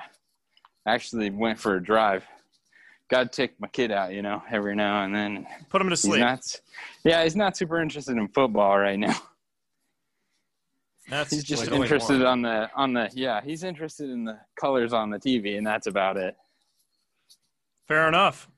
[0.86, 2.24] actually went for a drive.
[3.10, 5.46] Got to take my kid out, you know, every now and then.
[5.68, 6.20] Put him to He's sleep.
[6.20, 6.40] not.
[7.04, 9.14] Yeah, he's not super interested in football right now.
[11.08, 13.40] That's He's just Like, interested on the on the yeah.
[13.42, 16.36] He's interested in the colors on the TV, and that's about it.
[17.86, 18.48] fair enough.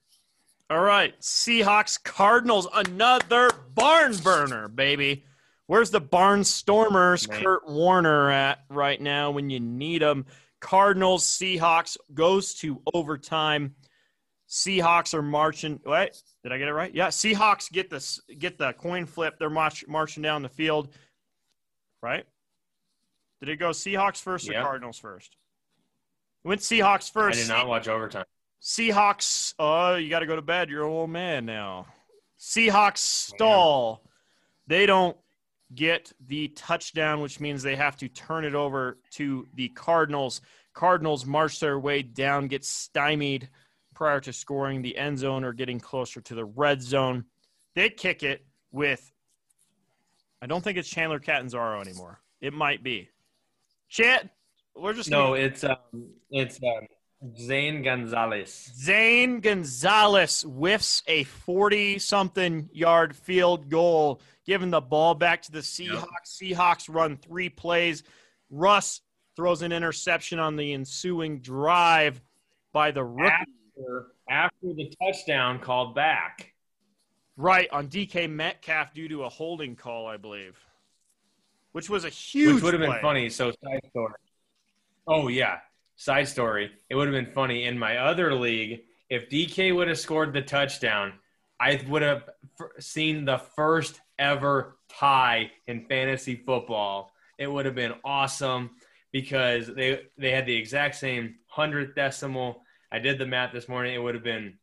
[0.71, 5.25] All right, Seahawks, Cardinals, another barn burner, baby.
[5.67, 7.43] Where's the Barnstormers, Man.
[7.43, 10.27] Kurt Warner at right now when you need them?
[10.61, 13.75] Cardinals, Seahawks goes to overtime.
[14.49, 15.81] Seahawks are marching.
[15.85, 16.95] Wait, did I get it right?
[16.95, 19.35] Yeah, Seahawks get the get the coin flip.
[19.39, 20.89] They're march, marching down the field.
[22.03, 22.25] Right?
[23.40, 25.37] Did it go Seahawks first or Cardinals first?
[26.44, 27.38] It went Seahawks first.
[27.38, 28.25] I did not watch overtime.
[28.62, 29.55] Seahawks.
[29.59, 30.70] Oh, you got to go to bed.
[30.70, 31.87] You're an old man now.
[32.38, 34.03] Seahawks stall.
[34.66, 35.16] They don't
[35.75, 40.40] get the touchdown, which means they have to turn it over to the Cardinals.
[40.72, 43.49] Cardinals march their way down, get stymied
[43.94, 47.25] prior to scoring the end zone or getting closer to the red zone.
[47.75, 49.12] They kick it with.
[50.40, 52.20] I don't think it's Chandler Catanzaro anymore.
[52.40, 53.09] It might be.
[53.88, 54.31] Chat.
[54.75, 55.77] We're just No, it's um,
[56.31, 56.87] it's um,
[57.38, 58.70] Zane Gonzalez.
[58.77, 65.61] Zane Gonzalez whiffs a 40 something yard field goal, giving the ball back to the
[65.61, 66.40] Seahawks.
[66.40, 68.03] Seahawks run three plays.
[68.51, 69.01] Russ
[69.35, 72.20] throws an interception on the ensuing drive
[72.72, 73.33] by the rookie.
[73.33, 76.53] After, after the touchdown called back.
[77.38, 80.59] Right, on DK Metcalf due to a holding call, I believe.
[81.77, 83.29] Which was a huge which would have been funny.
[83.29, 84.15] So side story.
[85.07, 85.59] Oh yeah,
[85.97, 86.71] side story.
[86.89, 90.41] It would have been funny in my other league if DK would have scored the
[90.41, 91.12] touchdown.
[91.61, 92.31] I would have
[92.79, 97.12] seen the first ever tie in fantasy football.
[97.37, 98.71] It would have been awesome
[99.12, 102.62] because they they had the exact same hundredth decimal.
[102.91, 103.95] I did the math this morning.
[103.95, 104.55] It would have been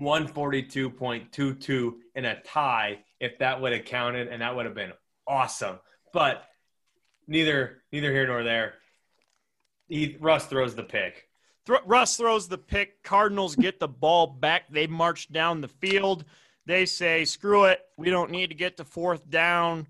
[0.00, 4.94] 142.22 in a tie if that would have counted, and that would have been
[5.28, 5.78] awesome.
[6.12, 6.44] But
[7.26, 8.74] neither neither here nor there.
[9.88, 11.28] He Russ throws the pick.
[11.66, 13.02] Thro- Russ throws the pick.
[13.02, 14.64] Cardinals get the ball back.
[14.70, 16.24] They march down the field.
[16.66, 17.80] They say, screw it.
[17.96, 19.86] We don't need to get to fourth down.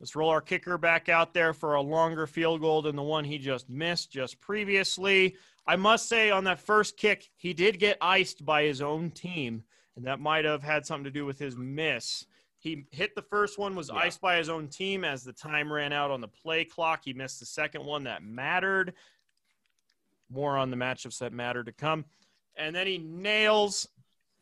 [0.00, 3.24] Let's roll our kicker back out there for a longer field goal than the one
[3.24, 5.36] he just missed just previously.
[5.66, 9.62] I must say, on that first kick, he did get iced by his own team,
[9.94, 12.26] and that might have had something to do with his miss.
[12.62, 13.96] He hit the first one, was Yeah.
[13.98, 17.02] iced by his own team as the time ran out on the play clock.
[17.04, 18.94] He missed the second one that mattered.
[20.30, 22.04] More on the matchups that matter to come.
[22.54, 23.88] And then he nails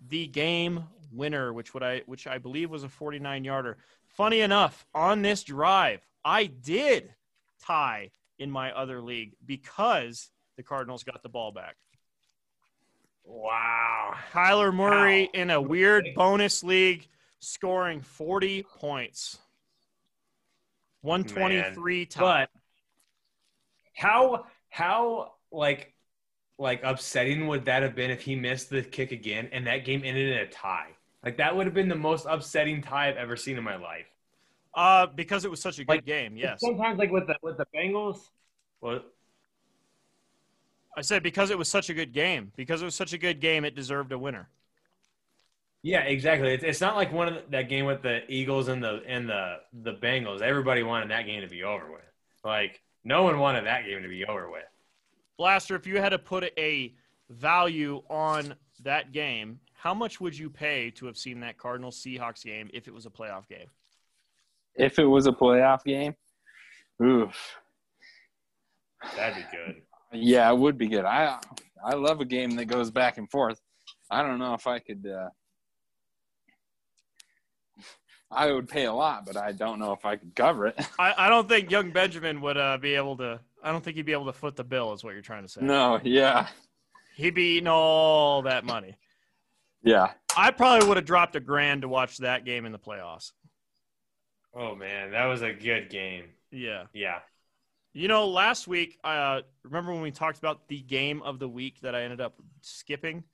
[0.07, 3.79] the game winner, which would I which I believe was a 49 yarder.
[4.09, 7.15] Funny enough, on this drive, I did
[7.63, 11.77] tie in my other league because the Cardinals got the ball back.
[13.25, 14.15] Wow.
[14.33, 15.41] Kyler Murray Wow.
[15.41, 17.09] in a weird bonus league
[17.41, 19.39] scoring 40 points.
[21.03, 22.23] 123 top.
[22.23, 22.51] But
[23.95, 25.95] how how like
[26.59, 30.03] like upsetting would that have been if he missed the kick again and that game
[30.05, 30.89] ended in a tie?
[31.25, 34.07] Like that would have been the most upsetting tie I've ever seen in my life.
[34.75, 36.61] Uh, because it was such a good Like, game, yes.
[36.61, 38.19] Sometimes like with the with the Bengals.
[38.81, 39.01] Well,
[40.97, 42.53] I said because it was such a good game.
[42.57, 44.49] Because it was such a good game, it deserved a winner.
[45.83, 46.53] Yeah, exactly.
[46.53, 49.29] It's, it's not like one of the, that game with the Eagles and the and
[49.29, 50.43] the the Bengals.
[50.43, 52.03] Everybody wanted that game to be over with.
[52.45, 54.65] Like no one wanted that game to be over with.
[55.39, 56.95] Blaster, if you had to put a
[57.31, 62.45] value on that game, how much would you pay to have seen that Cardinals Seahawks
[62.45, 63.69] game if it was a playoff game?
[64.75, 66.15] If it was a playoff game,
[67.03, 67.57] oof.
[69.17, 69.83] That'd be good.
[70.13, 71.07] Yeah, it would be good.
[71.07, 71.39] I
[71.83, 73.61] I love a game that goes back and forth.
[74.11, 75.07] I don't know if I could.
[75.07, 75.31] Uh,
[78.31, 80.79] I would pay a lot, but I don't know if I could cover it.
[80.99, 83.41] I, I don't think young Benjamin would uh, be able to.
[83.63, 84.93] I don't think he'd be able to foot the bill.
[84.93, 85.61] Is what you're trying to say?
[85.63, 86.47] No, yeah,
[87.17, 88.97] He'd be eating all that money.
[89.83, 90.13] yeah.
[90.37, 93.33] I probably would have dropped a grand to watch that game in the playoffs.
[94.55, 96.27] Oh man, that was a good game.
[96.53, 96.85] Yeah.
[96.93, 97.19] Yeah.
[97.93, 101.81] You know, last week, uh, remember when we talked about the game of the week
[101.83, 103.25] that I ended up skipping?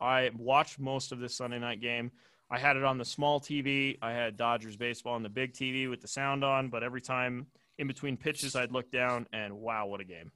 [0.00, 2.12] I watched most of this Sunday night game.
[2.50, 3.98] I had it on the small TV.
[4.00, 7.46] I had Dodgers baseball on the big TV with the sound on, but every time
[7.78, 10.32] in between pitches, I'd look down and wow, what a game.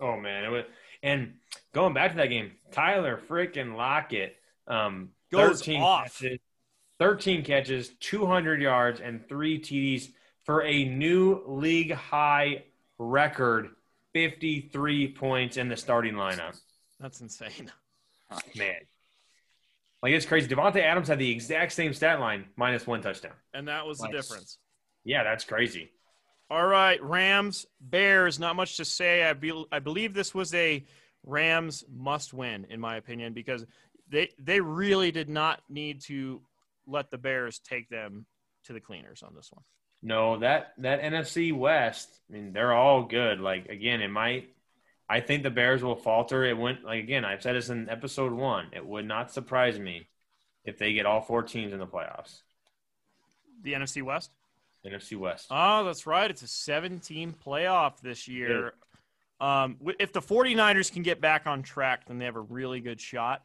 [0.00, 0.64] Oh man, it was.
[1.02, 1.34] And
[1.72, 6.18] going back to that game, Tyler freaking Lockett, um, Goes 13 off.
[6.20, 6.38] catches,
[6.98, 10.08] thirteen catches, two hundred yards, and three TDs
[10.44, 12.64] for a new league high
[12.98, 13.68] record,
[14.12, 16.58] fifty-three points in the starting lineup.
[16.98, 17.70] That's insane.
[18.56, 18.74] Man,
[20.02, 20.48] like it's crazy.
[20.48, 23.32] Davante Adams had the exact same stat line, minus one touchdown.
[23.52, 24.58] And that was the difference.
[25.04, 25.90] Yeah, that's crazy.
[26.50, 29.24] All right, Rams, Bears, not much to say.
[29.24, 30.84] I, be, I believe this was a
[31.24, 33.64] Rams must win, in my opinion, because
[34.08, 36.42] they, they really did not need to
[36.86, 38.26] let the Bears take them
[38.64, 39.62] to the cleaners on this one.
[40.02, 43.38] No, that that NFC West, I mean, they're all good.
[43.38, 44.48] Like again, it might
[45.10, 46.44] I think the Bears will falter.
[46.44, 48.68] It went like again, I've said this in episode one.
[48.72, 50.06] It would not surprise me
[50.64, 52.42] if they get all four teams in the playoffs.
[53.62, 54.30] The NFC West?
[54.86, 55.48] NFC West.
[55.50, 56.30] Oh, that's right.
[56.30, 58.74] It's a 17 playoff this year.
[59.40, 63.00] Um, if the 49ers can get back on track, then they have a really good
[63.00, 63.42] shot.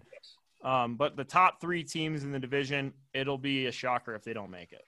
[0.63, 4.34] Um, but the top three teams in the division, it'll be a shocker if they
[4.34, 4.86] don't make it.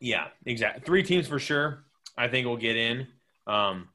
[0.00, 0.82] Yeah, exactly.
[0.84, 1.84] Three teams for sure.
[2.18, 3.06] I think will get in.
[3.46, 3.88] Um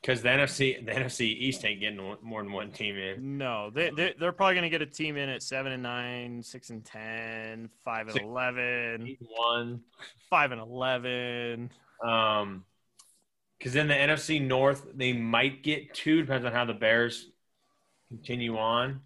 [0.00, 3.38] because the NFC the NFC East ain't getting more than one team in.
[3.38, 6.42] No, they, they they're probably going to get a team in at seven and nine,
[6.42, 9.06] six and 10, 5 and six, 11.
[9.06, 9.80] Eight, one.
[10.30, 11.70] 5 and eleven.
[12.04, 12.64] Um,
[13.58, 16.20] because in the NFC North, they might get two.
[16.22, 17.28] Depends on how the Bears
[18.08, 19.00] continue on.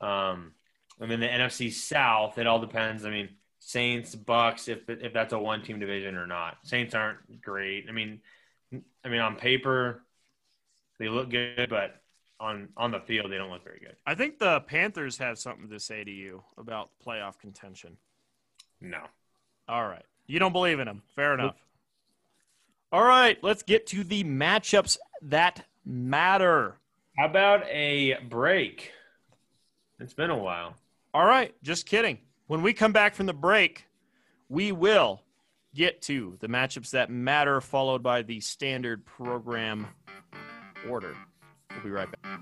[0.00, 0.52] Um,
[1.00, 3.04] and then the NFC South, it all depends.
[3.04, 6.58] I mean, Saints, Bucks, if if that's a one team division or not.
[6.62, 7.86] Saints aren't great.
[7.88, 8.20] I mean,
[9.04, 10.04] I mean on paper,
[10.98, 12.00] they look good, but
[12.40, 13.96] on on the field, they don't look very good.
[14.06, 17.96] I think the Panthers have something to say to you about playoff contention.
[18.80, 19.00] No.
[19.68, 20.04] All right.
[20.26, 21.02] You don't believe in them.
[21.14, 21.56] Fair enough.
[22.92, 23.38] All right.
[23.42, 26.76] Let's get to the matchups that matter.
[27.18, 28.92] How about a break?
[29.98, 30.74] It's been a while.
[31.12, 31.54] All right.
[31.62, 32.18] Just kidding.
[32.46, 33.84] When we come back from the break,
[34.48, 35.22] we will
[35.74, 39.86] get to the matchups that matter, followed by the standard program
[40.88, 41.14] order.
[41.70, 42.38] We'll be right back.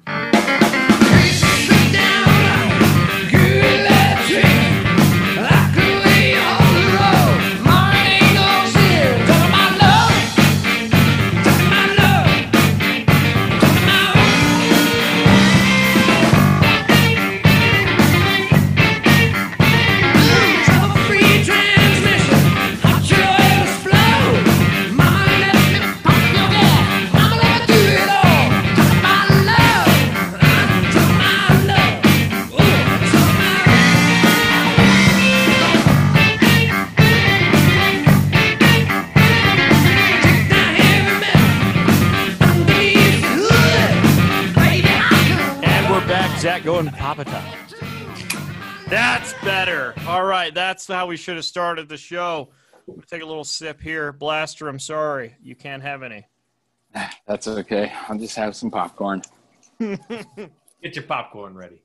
[50.76, 52.50] That's how we should have started the show.
[53.10, 54.12] Take a little sip here.
[54.12, 55.34] Blaster, I'm sorry.
[55.42, 56.26] You can't have any.
[57.26, 57.90] That's okay.
[58.06, 59.22] I'll just have some popcorn.
[59.80, 59.98] Get
[60.82, 61.80] your popcorn ready.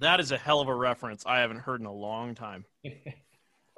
[0.00, 2.66] That is a hell of a reference I haven't heard in a long time.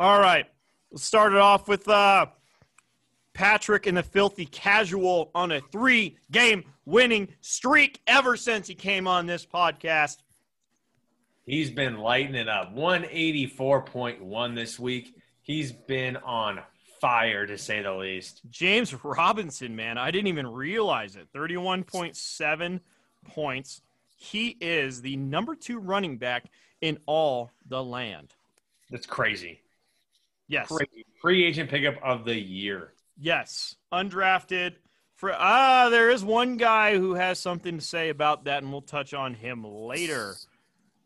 [0.00, 0.46] All right.
[0.90, 2.26] Let's start it off with uh,
[3.32, 9.06] Patrick and the Filthy Casual on a three game winning streak ever since he came
[9.06, 10.16] on this podcast.
[11.46, 12.74] He's been lighting it up.
[12.74, 15.14] 184.1 this week.
[15.42, 16.60] He's been on
[17.00, 18.40] fire to say the least.
[18.50, 21.28] James Robinson, man, I didn't even realize it.
[21.34, 22.80] 31.7
[23.26, 23.82] points.
[24.16, 26.46] He is the number two running back
[26.80, 28.32] in all the land.
[28.90, 29.60] That's crazy.
[30.48, 30.68] Yes.
[30.68, 31.04] Crazy.
[31.20, 32.92] Free agent pickup of the year.
[33.18, 34.74] Yes, undrafted.
[35.16, 38.82] For ah, there is one guy who has something to say about that, and we'll
[38.82, 40.34] touch on him later.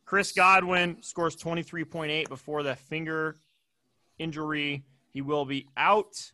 [0.09, 3.37] Chris Godwin scores 23.8 before the finger
[4.19, 4.83] injury.
[5.13, 6.33] He will be out.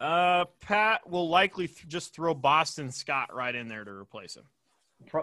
[0.00, 4.44] Uh, Pat will likely th- just throw Boston Scott right in there to replace him.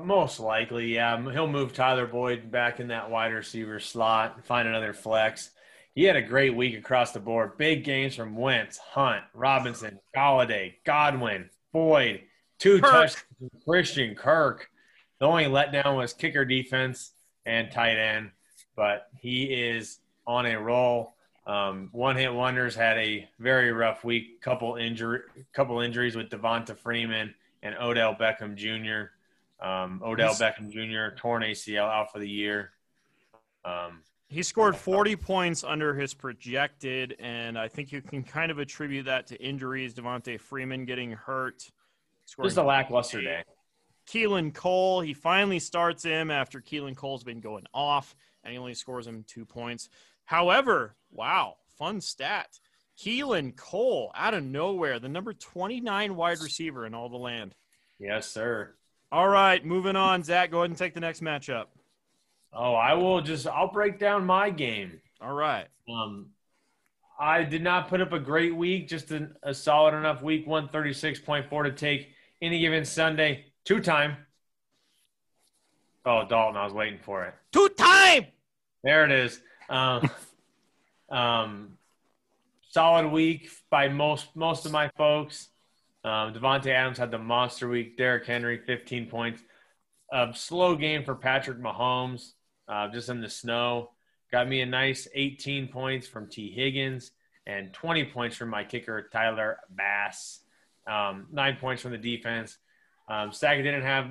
[0.04, 1.20] Most likely, yeah.
[1.32, 5.49] He'll move Tyler Boyd back in that wide receiver slot, find another flex.
[5.95, 7.58] he had a great week across the board.
[7.58, 12.22] Big games from Wentz, Hunt, Robinson, Golladay, Godwin, Boyd,
[12.60, 12.91] two Kirk.
[12.91, 14.70] touchdowns, Christian Kirk.
[15.22, 17.11] The only letdown was kicker defense
[17.45, 18.32] and tight end,
[18.76, 21.13] but he is on a roll.
[21.45, 24.41] Um, one hit wonders had a very rough week.
[24.41, 25.19] Couple injury,
[25.53, 29.11] couple injuries with Devonta Freeman and Odell Beckham Jr.
[29.63, 31.15] Um, Odell He's- Beckham Jr.
[31.15, 32.72] torn ACL out for the year.
[33.63, 38.57] Um, He scored 40 points under his projected, and I think you can kind of
[38.57, 39.93] attribute that to injuries.
[39.93, 41.69] Devonta Freeman getting hurt.
[42.41, 43.43] Just a lackluster day.
[44.08, 48.74] Keelan Cole, he finally starts him after Keelan Cole's been going off, and he only
[48.74, 49.89] scores him two points.
[50.26, 52.60] However, wow, fun stat.
[52.97, 57.56] Keelan Cole, out of nowhere, the number 29 wide receiver in all the land.
[57.99, 58.76] Yes, sir.
[59.12, 60.24] All right, moving on.
[60.24, 61.66] Zach, go ahead and take the next matchup.
[62.54, 64.99] Oh, I will just I'll break down my game.
[65.22, 65.68] All right.
[65.89, 66.28] Um,
[67.20, 70.68] I did not put up a great week, just a, a solid enough week, one
[70.68, 72.10] thirty six point four to take
[72.41, 74.18] any given Sunday two time.
[76.05, 77.34] Oh, Dalton, I was waiting for it.
[77.51, 78.26] Two time.
[78.84, 79.39] There it is.
[79.70, 80.09] Um,
[81.09, 81.78] um,
[82.70, 85.49] solid week by most most of my folks.
[86.03, 87.97] Um, Davante Adams had the monster week.
[87.97, 89.43] Derrick Henry, 15 points.
[90.12, 92.32] A slow game for Patrick Mahomes,
[92.68, 93.91] uh, just in the snow.
[94.32, 97.12] Got me a nice 18 points from Tee Higgins
[97.45, 100.39] and 20 points from my kicker, Tyler Bass.
[100.88, 102.57] Um, nine points from the defense.
[103.08, 104.10] Um, Sackett didn't have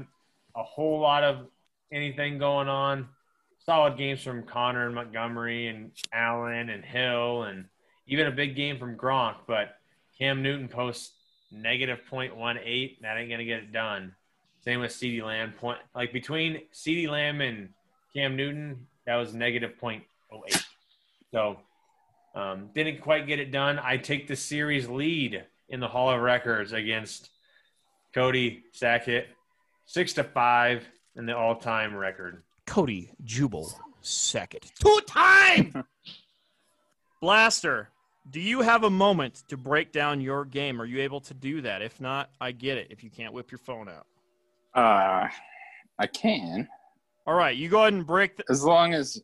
[0.57, 1.47] a whole lot of
[1.93, 3.09] anything going on
[3.65, 7.67] solid games from Connor and Montgomery and Allen and Hill and
[8.07, 9.37] even a big game from Gronk.
[9.47, 9.77] But
[10.19, 11.13] Cam Newton posts
[11.53, 13.01] negative 0.18.
[13.03, 14.15] That ain't gonna get it done.
[14.65, 15.53] Same with CeeDee Lamb.
[15.53, 17.69] Point like between CeeDee Lamb and
[18.15, 20.65] Cam Newton, that was negative 0.08.
[21.31, 21.59] So
[22.35, 23.79] um, didn't quite get it done.
[23.79, 27.31] I take the series lead in the Hall of Records against
[28.15, 29.29] Cody Sackett,
[29.87, 32.43] six to five in the all-time record.
[32.67, 34.63] Cody Jubal second.
[34.81, 35.85] Two time.
[37.21, 37.91] Blaster,
[38.31, 40.81] do you have a moment to break down your game?
[40.81, 41.83] Are you able to do that?
[41.83, 42.89] If not, I get it.
[42.91, 44.07] If you can't whip your phone out.
[44.75, 45.29] Uh,
[45.99, 46.69] I can,
[47.27, 48.45] All right, you go ahead and break the.
[48.49, 49.21] as long as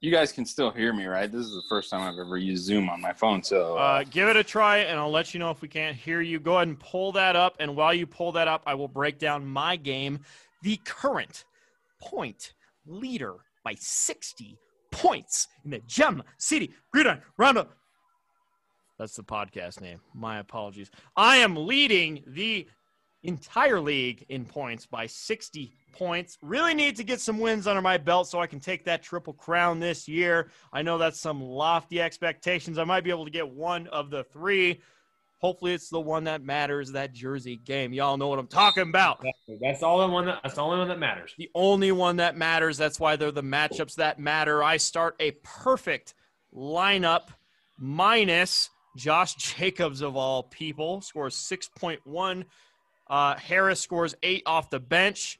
[0.00, 1.30] you guys can still hear me, right?
[1.30, 4.04] This is the first time I've ever used Zoom on my phone, so uh, Uh,
[4.08, 6.40] give it a try, and I'll let you know if we can't hear you.
[6.40, 9.18] Go ahead and pull that up, and while you pull that up, I will break
[9.18, 10.20] down my game.
[10.62, 11.44] The current
[12.00, 12.54] point
[12.86, 13.34] leader
[13.64, 14.58] by 60
[14.90, 17.70] points in the Gem City Gridiron Roundup.
[18.98, 20.00] That's the podcast name.
[20.14, 20.90] My apologies.
[21.16, 22.66] I am leading the
[23.22, 26.38] entire league in points by 60 points.
[26.42, 29.34] Really need to get some wins under my belt so I can take that triple
[29.34, 30.50] crown this year.
[30.72, 32.78] I know that's some lofty expectations.
[32.78, 34.80] I might be able to get one of the three.
[35.38, 37.94] Hopefully, it's the one that matters, that Jersey game.
[37.94, 39.24] Y'all know what I'm talking about.
[39.62, 40.26] That's all the one.
[40.26, 41.34] That, that's the only one that matters.
[41.38, 42.76] The only one that matters.
[42.76, 44.62] That's why they're the matchups that matter.
[44.62, 46.14] I start a perfect
[46.54, 47.28] lineup
[47.78, 51.00] minus Josh Jacobs of all people.
[51.00, 52.44] Scores 6.1.
[53.10, 55.38] Uh, Harris scores eight off the bench.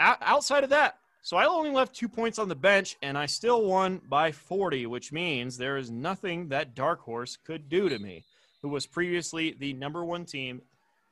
[0.00, 3.26] O- outside of that, so I only left two points on the bench, and I
[3.26, 7.98] still won by 40, which means there is nothing that Dark Horse could do to
[7.98, 8.24] me,
[8.60, 10.62] who was previously the number one team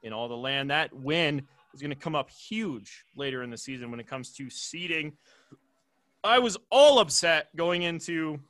[0.02, 0.70] in all the land.
[0.70, 4.32] That win is going to come up huge later in the season when it comes
[4.34, 5.12] to seeding.
[6.24, 8.40] I was all upset going into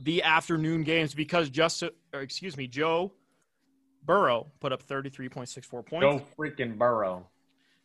[0.00, 3.12] the afternoon games because just, excuse me, Joe
[4.08, 6.00] Burrow put up 33.64 points.
[6.00, 7.28] Go freaking Burrow.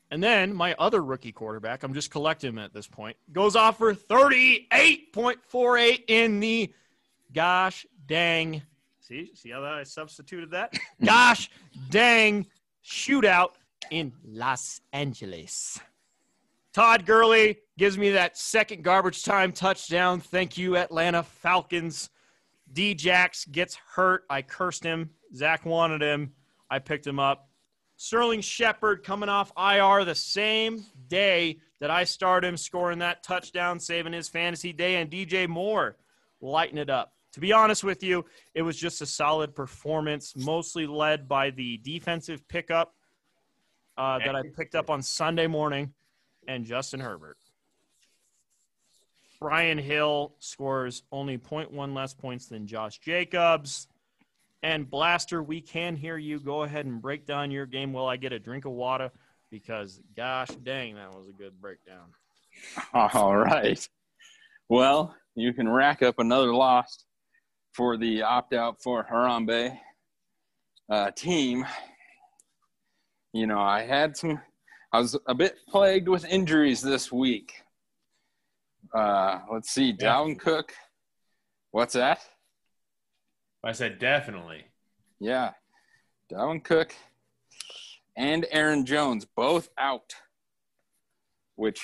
[0.10, 3.78] And then my other rookie quarterback, I'm just collecting him at this point, goes off
[3.78, 6.74] for 38.48 in the
[7.34, 8.62] gosh dang.
[9.02, 10.74] See, see how I substituted that?
[11.04, 11.50] gosh
[11.90, 12.46] dang
[12.86, 13.50] shootout
[13.92, 15.78] in Los Angeles.
[16.74, 20.22] Todd Gurley gives me that second garbage time touchdown.
[20.22, 22.10] Thank you, Atlanta Falcons.
[22.72, 24.24] D Jax gets hurt.
[24.30, 25.10] I cursed him.
[25.36, 26.34] Zach wanted him.
[26.70, 27.50] I picked him up.
[27.96, 33.80] Sterling Shepard coming off IR the same day that I started him, scoring that touchdown,
[33.80, 35.98] saving his fantasy day, and DJ Moore
[36.42, 37.14] lighting it up.
[37.34, 41.78] To be honest with you, it was just a solid performance, mostly led by the
[41.78, 42.94] defensive pickup
[43.98, 45.94] uh, that I picked up on Sunday morning
[46.48, 47.38] and Justin Herbert.
[49.40, 53.88] Brian Hill scores only 0.1 less points than Josh Jacobs.
[54.64, 56.40] And Blaster, we can hear you.
[56.40, 59.12] Go ahead and break down your game while I get a drink of water
[59.52, 62.08] because, gosh dang, that was a good breakdown.
[62.94, 63.88] All right.
[64.70, 67.04] Well, you can rack up another loss
[67.74, 69.78] for the opt out for Harambe
[70.90, 71.66] uh, team.
[73.34, 74.40] You know, I had some,
[74.94, 77.54] I was a bit plagued with injuries this week.
[78.96, 80.74] Uh, let's see, Dalvin Cook.
[81.72, 82.22] What's that?
[83.64, 84.66] I said definitely.
[85.20, 85.52] Yeah.
[86.32, 86.94] Dalvin Cook
[88.18, 90.14] and Aaron Jones both out,
[91.56, 91.82] which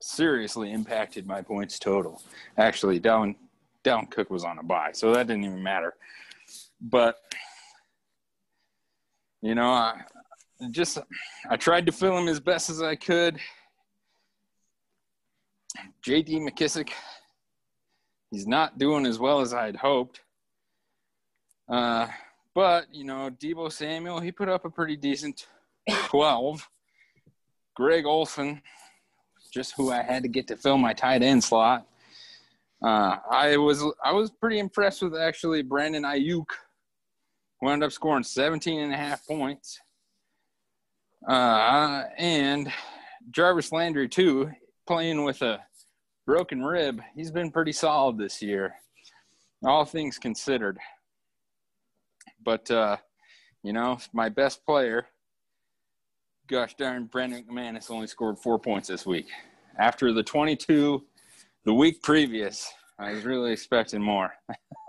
[0.00, 2.22] seriously impacted my points total.
[2.56, 3.36] Actually, Dalvin,
[3.84, 5.94] Dalvin Cook was on a bye, so that didn't even matter.
[6.80, 7.16] But,
[9.42, 10.02] you know, I
[10.70, 10.98] just
[11.48, 13.38] I tried to fill him as best as I could.
[16.06, 16.90] JD McKissic,
[18.30, 20.20] he's not doing as well as I had hoped.
[21.68, 22.08] Uh,
[22.54, 25.46] but, you know, Deebo Samuel, he put up a pretty decent
[25.88, 26.68] 12.
[27.74, 28.60] Greg Olsen,
[29.52, 31.86] just who I had to get to fill my tight end slot.
[32.84, 36.46] Uh, I was I was pretty impressed with actually Brandon Aiyuk,
[37.60, 39.80] who ended up scoring 17 and a half points.
[41.28, 42.72] Uh, and
[43.30, 44.50] Jarvis Landry too,
[44.88, 45.60] playing with a
[46.26, 47.00] broken rib.
[47.14, 48.74] He's been pretty solid this year,
[49.64, 50.78] all things considered.
[52.44, 52.96] But uh,
[53.62, 55.06] you know, my best player,
[56.48, 59.28] gosh darn, Brandon McManus only scored four points this week.
[59.78, 61.02] After the 22
[61.64, 64.32] the week previous, I was really expecting more.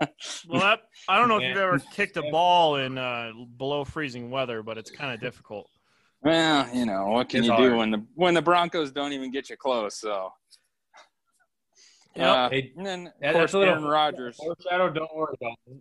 [0.48, 4.30] well, that, I don't know if you've ever kicked a ball in uh, below freezing
[4.30, 5.68] weather, but it's kind of difficult.
[6.22, 7.70] Well, you know what can it's you hard.
[7.72, 9.96] do when the when the Broncos don't even get you close?
[9.96, 10.32] So,
[12.16, 12.32] yeah.
[12.32, 14.36] Uh, hey, and then of course Aaron Rodgers.
[14.36, 14.90] Foreshadow.
[14.90, 15.76] Don't worry about it.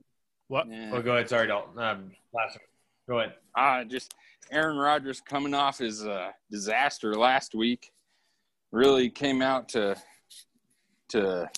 [0.53, 0.67] What?
[0.69, 0.91] Yeah.
[0.93, 1.27] Oh, go ahead.
[1.27, 1.79] Sorry, Dalton.
[1.81, 2.67] Um, last one.
[3.09, 3.33] Go ahead.
[3.57, 4.13] Uh, just
[4.51, 7.91] Aaron Rodgers coming off his uh, disaster last week,
[8.71, 9.95] really came out to
[11.09, 11.49] to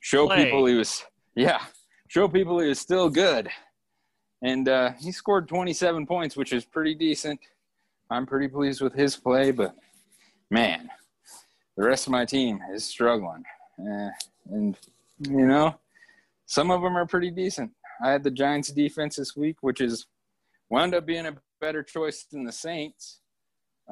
[0.00, 0.44] show Play.
[0.44, 1.02] people he was
[1.34, 1.62] yeah
[2.08, 3.48] show people he was still good,
[4.42, 7.40] and uh, he scored 27 points, which is pretty decent.
[8.10, 9.74] I'm pretty pleased with his play, but
[10.50, 10.90] man,
[11.78, 13.42] the rest of my team is struggling.
[13.80, 14.10] Uh,
[14.50, 14.76] and,
[15.18, 15.76] you know,
[16.44, 17.70] some of them are pretty decent.
[18.02, 20.06] I had the Giants defense this week, which is
[20.70, 23.20] wound up being a better choice than the Saints,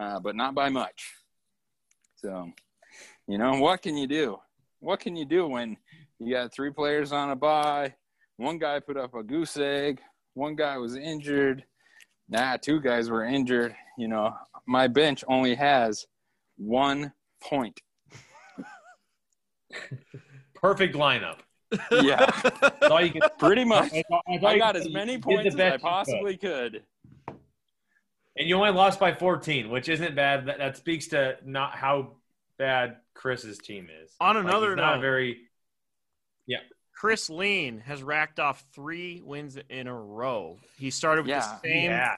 [0.01, 1.13] uh, but not by much.
[2.17, 2.51] So,
[3.27, 4.39] you know, what can you do?
[4.81, 5.77] What can you do when
[6.19, 7.95] you got three players on a bye?
[8.37, 10.01] One guy put up a goose egg.
[10.35, 11.65] One guy was injured.
[12.29, 14.35] Nah, two guys were injured you know,
[14.67, 16.07] my bench only has
[16.57, 17.79] one point.
[20.55, 21.41] Perfect lineup.
[21.91, 22.31] Yeah.
[22.83, 23.93] all you can, Pretty much.
[23.93, 26.83] I, I, I got as many points as I possibly could.
[28.37, 30.47] And you only lost by 14, which isn't bad.
[30.47, 32.12] That, that speaks to not how
[32.59, 34.12] bad Chris's team is.
[34.21, 35.39] On another like note, not very.
[36.47, 36.59] Yeah.
[36.95, 40.59] Chris Lean has racked off three wins in a row.
[40.79, 41.59] He started with yeah.
[41.62, 42.16] the same yeah.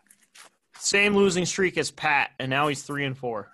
[0.79, 3.51] Same losing streak as Pat, and now he's three and four.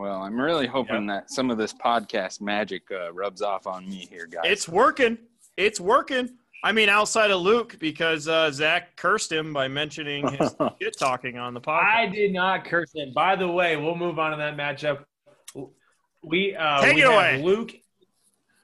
[0.00, 1.26] Well, I'm really hoping yep.
[1.26, 4.44] that some of this podcast magic uh, rubs off on me here, guys.
[4.44, 5.18] It's working.
[5.58, 6.30] It's working.
[6.64, 11.36] I mean, outside of Luke, because uh, Zach cursed him by mentioning his shit talking
[11.36, 11.84] on the podcast.
[11.84, 13.12] I did not curse him.
[13.12, 15.04] By the way, we'll move on to that matchup.
[16.22, 17.72] We uh, take we it away, Luke.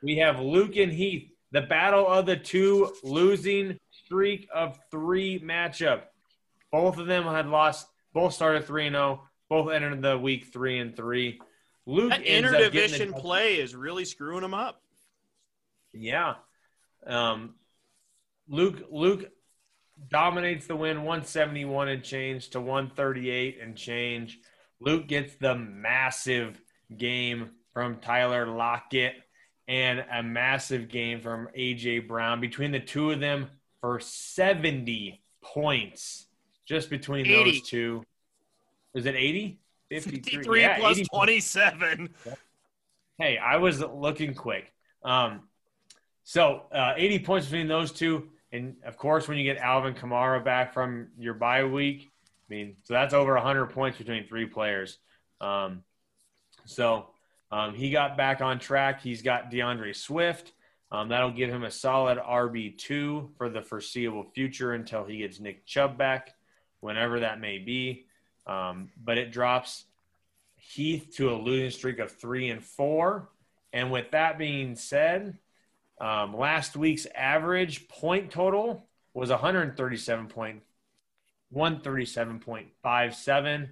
[0.02, 6.04] We have Luke and Heath, the battle of the two losing streak of three matchup.
[6.72, 7.88] Both of them had lost.
[8.14, 9.28] Both started three and zero.
[9.48, 11.40] Both entered the week three and three.
[11.86, 14.82] Luke that interdivision play is really screwing them up.
[15.92, 16.34] Yeah,
[17.06, 17.54] um,
[18.48, 19.30] Luke Luke
[20.08, 24.38] dominates the win, one seventy one and change to one thirty eight and change.
[24.80, 26.60] Luke gets the massive
[26.96, 29.14] game from Tyler Lockett
[29.68, 32.40] and a massive game from AJ Brown.
[32.40, 33.48] Between the two of them
[33.80, 36.26] for 70 points
[36.66, 37.34] just between 80.
[37.34, 38.04] those two.
[38.96, 39.60] Is it 80?
[39.90, 42.10] 53, 53 yeah, plus 27.
[43.18, 44.72] Hey, I was looking quick.
[45.04, 45.42] Um,
[46.24, 48.30] so uh, 80 points between those two.
[48.50, 52.10] And of course, when you get Alvin Kamara back from your bye week,
[52.48, 54.98] I mean, so that's over 100 points between three players.
[55.40, 55.82] Um,
[56.64, 57.10] so
[57.52, 59.02] um, he got back on track.
[59.02, 60.52] He's got D'Andre Swift.
[60.90, 65.66] Um, that'll give him a solid RB2 for the foreseeable future until he gets Nick
[65.66, 66.34] Chubb back
[66.80, 68.05] whenever that may be.
[68.46, 69.84] Um, but it drops
[70.56, 73.28] Heath to a losing streak of three and four.
[73.72, 75.38] And with that being said,
[76.00, 80.28] um, last week's average point total was 137
[81.54, 83.68] 137.57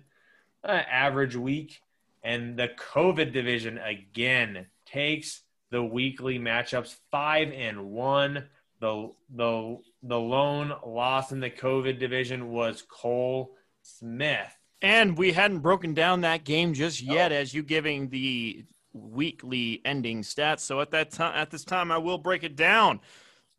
[0.62, 1.81] uh, average week.
[2.22, 8.45] And the COVID division again takes the weekly matchups five and one.
[8.81, 14.57] The the the lone loss in the COVID division was Cole Smith.
[14.85, 20.20] And we hadn't broken down that game just yet, as you giving the weekly ending
[20.20, 20.61] stats.
[20.61, 23.01] So at that time, at this time, I will break it down.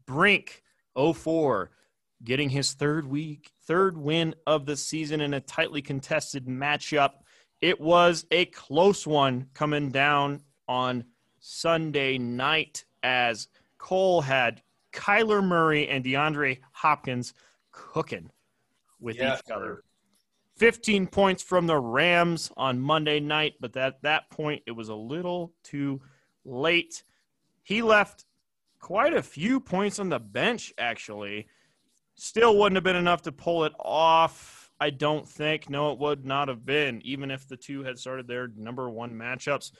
[0.05, 0.61] Brink
[0.95, 1.71] 04
[2.23, 7.13] getting his third week, third win of the season in a tightly contested matchup.
[7.59, 11.05] It was a close one coming down on
[11.39, 13.47] Sunday night as
[13.79, 14.61] Cole had
[14.93, 17.33] Kyler Murray and DeAndre Hopkins
[17.71, 18.29] cooking
[18.99, 19.83] with each other.
[20.57, 24.95] 15 points from the Rams on Monday night, but at that point it was a
[24.95, 26.01] little too
[26.45, 27.03] late.
[27.63, 28.25] He left
[28.79, 31.47] quite a few points on the bench, actually.
[32.15, 34.71] Still wouldn't have been enough to pull it off.
[34.79, 35.69] I don't think.
[35.69, 39.11] No, it would not have been, even if the two had started their number one
[39.11, 39.71] matchups.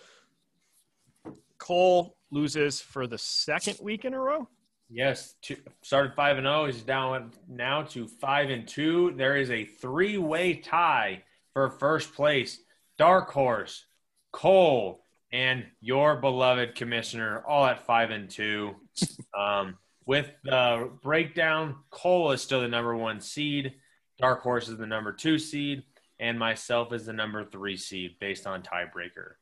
[1.58, 4.50] Cole loses for the second week in a row.
[4.90, 6.62] Yes, two, started five and zero.
[6.62, 9.14] Oh, he's down now to five and two.
[9.16, 11.24] There is a three-way tie
[11.54, 12.60] for first place.
[12.98, 13.86] Dark Horse,
[14.32, 18.76] Cole, and your beloved commissioner, all at five and two.
[19.38, 23.74] Um, with the breakdown, Cole is still the number one seed.
[24.20, 25.84] Dark Horse is the number two seed,
[26.20, 29.34] and myself is the number three seed based on tiebreaker.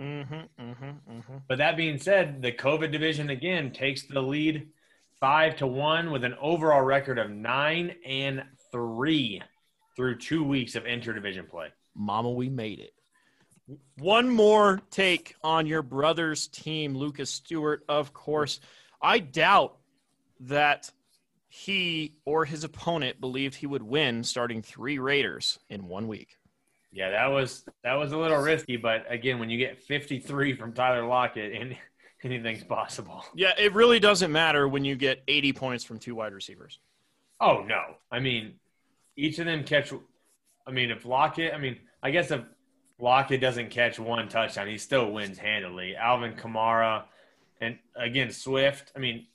[0.00, 1.36] Mm-hmm, mm-hmm, mm-hmm.
[1.48, 4.68] But that being said, the COVID division again takes the lead
[5.20, 8.42] five to one with an overall record of nine and
[8.72, 9.40] three
[9.96, 11.68] through two weeks of interdivision play.
[11.94, 12.92] Mama, we made it.
[13.98, 17.84] One more take on your brother's team, Lucas Stewart.
[17.88, 18.60] Of course,
[19.00, 19.76] I doubt
[20.40, 20.90] that
[21.48, 26.36] he or his opponent believed he would win starting three Raiders in one week.
[26.94, 30.72] Yeah, that was that was a little risky, but again, when you get 53 from
[30.72, 31.76] Tyler Lockett, and
[32.22, 33.24] anything's possible.
[33.34, 36.78] Yeah, it really doesn't matter when you get 80 points from two wide receivers.
[37.40, 38.54] Oh no, I mean,
[39.16, 39.92] each of them catch.
[40.66, 42.42] I mean, if Lockett, I mean, I guess if
[43.00, 45.96] Lockett doesn't catch one touchdown, he still wins handily.
[45.96, 47.02] Alvin Kamara,
[47.60, 48.92] and again Swift.
[48.94, 49.26] I mean,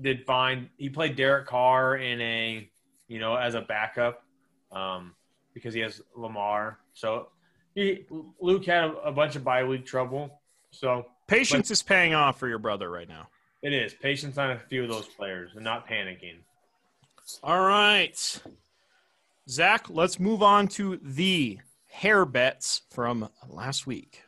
[0.00, 0.70] did fine.
[0.76, 2.70] He played Derek Carr in a,
[3.08, 4.22] you know, as a backup.
[4.70, 5.16] Um,
[5.54, 6.78] because he has Lamar.
[6.94, 7.28] So
[7.74, 8.06] he,
[8.40, 10.40] Luke had a, a bunch of bye week trouble.
[10.70, 13.28] So patience but, is paying off for your brother right now.
[13.62, 16.38] It is patience on a few of those players and not panicking.
[17.42, 18.42] All right,
[19.48, 19.86] Zach.
[19.88, 24.22] Let's move on to the hair bets from last week.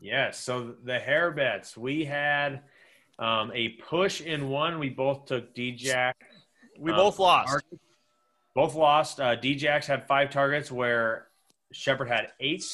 [0.00, 0.38] Yes.
[0.40, 2.62] So the hair bets we had
[3.18, 4.78] um, a push in one.
[4.78, 6.16] We both took D-Jack.
[6.78, 7.62] We um, both lost.
[8.54, 9.20] Both lost.
[9.20, 11.26] Uh, Djax had five targets where
[11.72, 12.64] Shepard had eight.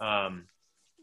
[0.00, 0.44] Um,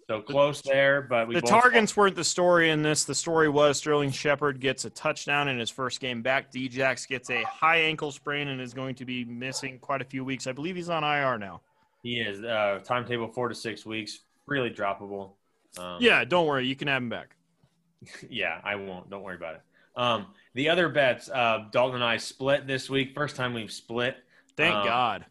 [0.08, 3.06] so close there, but the targets weren't the story in this.
[3.06, 6.52] The story was Sterling Shepard gets a touchdown in his first game back.
[6.52, 10.26] Djax gets a high ankle sprain and is going to be missing quite a few
[10.26, 10.47] weeks.
[10.47, 11.62] I believe he's on IR now.
[12.04, 12.43] He is.
[12.43, 14.20] Uh, timetable four to six weeks.
[14.47, 15.32] Really droppable.
[15.78, 16.68] Um, yeah, don't worry.
[16.68, 17.36] You can have him back.
[18.30, 19.10] yeah, I won't.
[19.10, 19.62] Don't worry about it.
[19.95, 23.14] Um, the other bets, uh, Dalton and I split this week.
[23.14, 24.18] First time we've split.
[24.58, 25.26] Thank um, God.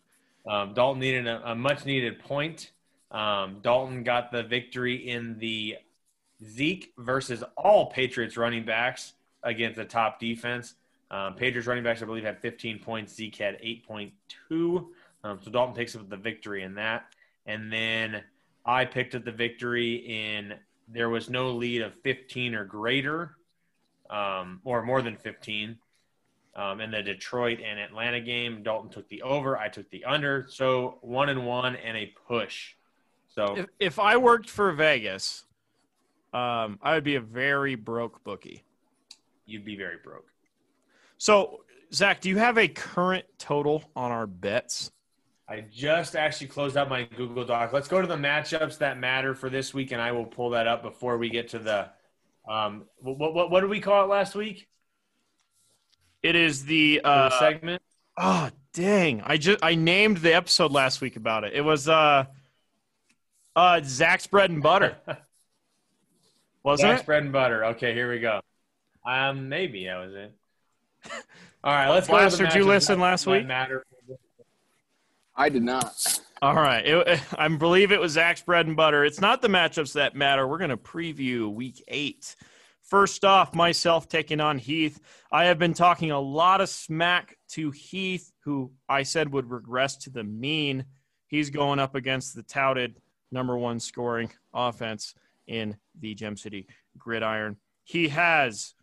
[0.49, 2.73] Um, Dalton needed a, a, much needed point.
[3.11, 5.77] Um, Dalton got the victory in the
[6.43, 9.13] Zeke versus all Patriots running backs
[9.43, 10.75] against the top defense.
[11.11, 13.15] Um, Patriots running backs, I believe, had 15 points.
[13.15, 14.87] Zeke had 8.2.
[15.23, 17.15] Um, so Dalton takes up the victory in that.
[17.47, 18.23] And then
[18.65, 20.55] I picked up the victory in
[20.89, 23.37] there was no lead of 15 or greater
[24.11, 25.79] um, or more than 15.
[26.57, 29.57] Um, in the Detroit and Atlanta game, Dalton took the over.
[29.57, 30.47] I took the under.
[30.49, 32.75] So one and one and a push.
[33.29, 35.45] So if, if I worked for Vegas,
[36.35, 38.65] um, I would be a very broke bookie.
[39.47, 40.27] You'd be very broke.
[41.19, 41.61] So
[41.93, 44.91] Zach, do you have a current total on our bets?
[45.49, 47.73] I just actually closed out my Google Doc.
[47.73, 50.69] Let's go to the matchups that matter for this week, and I will pull that
[50.69, 51.89] up before we get to the
[52.51, 54.67] um, what, what, what did we call it last week?
[56.23, 57.83] It is the, uh, the segment.
[58.17, 59.23] Oh dang!
[59.25, 61.55] I just I named the episode last week about it.
[61.55, 62.27] It was uh,
[63.57, 64.97] uh, Zach's bread and butter.
[66.63, 67.07] Wasn't Zach's it?
[67.07, 67.65] bread and butter.
[67.67, 68.41] Okay, here we go.
[69.07, 70.35] Um, maybe that was it.
[71.65, 72.51] All right, let's Blaster, go.
[72.51, 73.47] Did you listen last week?
[73.47, 73.85] Matter.
[75.41, 76.21] I did not.
[76.43, 76.87] All right.
[76.87, 79.07] It, I believe it was Zach's bread and butter.
[79.07, 80.47] It's not the matchups that matter.
[80.47, 82.37] We're going to preview week eight.
[82.83, 85.01] First off, myself taking on Heath.
[85.33, 89.97] I have been talking a lot of smack to Heath, who I said would regress
[89.99, 90.85] to the mean.
[91.27, 93.01] He's going up against the touted
[93.33, 95.15] number one scoring offense
[95.47, 96.67] in the Gem City
[96.99, 97.57] Gridiron.
[97.85, 98.75] He has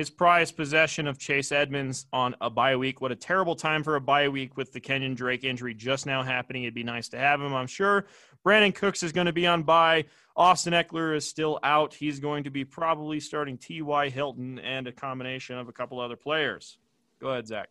[0.00, 3.02] his prized possession of Chase Edmonds on a bye week.
[3.02, 6.22] What a terrible time for a bye week with the Kenyan Drake injury just now
[6.22, 6.62] happening.
[6.62, 8.06] It'd be nice to have him, I'm sure.
[8.42, 10.06] Brandin Cooks is going to be on bye.
[10.34, 11.92] Austin Ekeler is still out.
[11.92, 14.08] He's going to be probably starting T.Y.
[14.08, 16.78] Hilton and a combination of a couple other players.
[17.20, 17.68] Go ahead, Zach.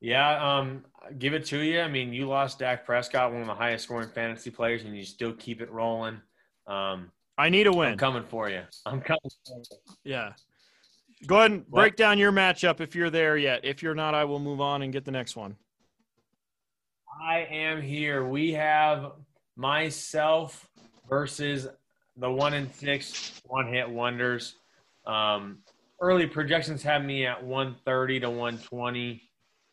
[0.00, 0.84] Yeah, um,
[1.20, 1.80] give it to you.
[1.80, 5.04] I mean, you lost Dak Prescott, one of the highest scoring fantasy players, and you
[5.04, 6.20] still keep it rolling.
[6.66, 7.92] Um, I need a win.
[7.92, 8.62] I'm coming for you.
[8.86, 9.20] I'm coming.
[9.46, 9.64] For you.
[10.04, 10.32] Yeah.
[11.26, 11.80] Go ahead and What?
[11.80, 13.64] break down your matchup if you're there yet.
[13.64, 15.56] If you're not, I will move on and get the next one.
[17.22, 18.26] I am here.
[18.26, 19.12] We have
[19.56, 20.68] myself
[21.08, 21.68] versus
[22.16, 24.56] the one and six one hit wonders.
[25.06, 25.58] Um,
[26.00, 29.22] early projections have me at 130 to 120.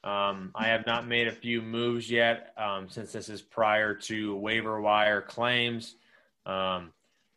[0.03, 4.35] Um, I have not made a few moves yet um, since this is prior to
[4.35, 5.95] waiver wire claims.
[6.45, 6.91] Um,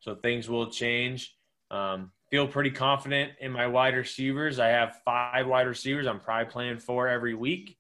[0.05, 1.34] so things will change.
[1.70, 4.59] Um, feel pretty confident in my wide receivers.
[4.59, 6.07] I have five wide receivers.
[6.07, 7.78] I'm probably playing four every week.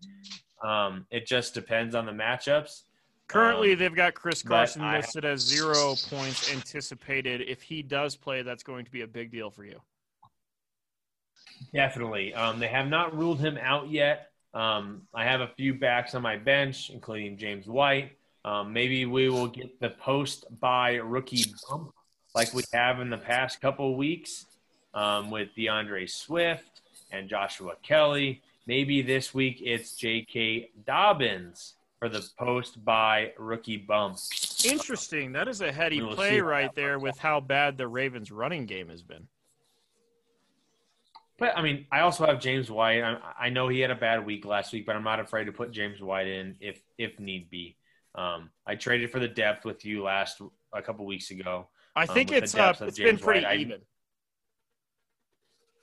[0.62, 2.84] Um, it just depends on the matchups.
[3.28, 7.42] Currently, Um, they've got Chris Carson listed as zero points anticipated.
[7.42, 9.80] If he does play, that's going to be a big deal for you.
[11.74, 12.32] Definitely.
[12.32, 14.30] Um, they have not ruled him out yet.
[14.54, 18.12] Um, I have a few backs on my bench, including James White.
[18.46, 21.92] Um, maybe we will get the post by rookie bump
[22.34, 24.46] like we have in the past couple weeks
[24.92, 26.80] um, with D'Andre Swift
[27.12, 28.42] and Joshua Kelley.
[28.66, 30.70] Maybe this week it's J.K.
[30.86, 34.18] Dobbins for the post by rookie bump.
[34.64, 35.32] Interesting.
[35.32, 39.02] That is a heady play right there with how bad the Ravens' running game has
[39.02, 39.28] been.
[41.38, 43.02] But I mean, I also have James White.
[43.02, 45.52] I, I know he had a bad week last week, but I'm not afraid to
[45.52, 47.76] put James White in if if need be.
[48.14, 50.40] Um, I traded for the depth with you last
[50.72, 51.68] a couple weeks ago.
[51.96, 53.80] I Um, think the it's uh, it's been pretty White, I- even.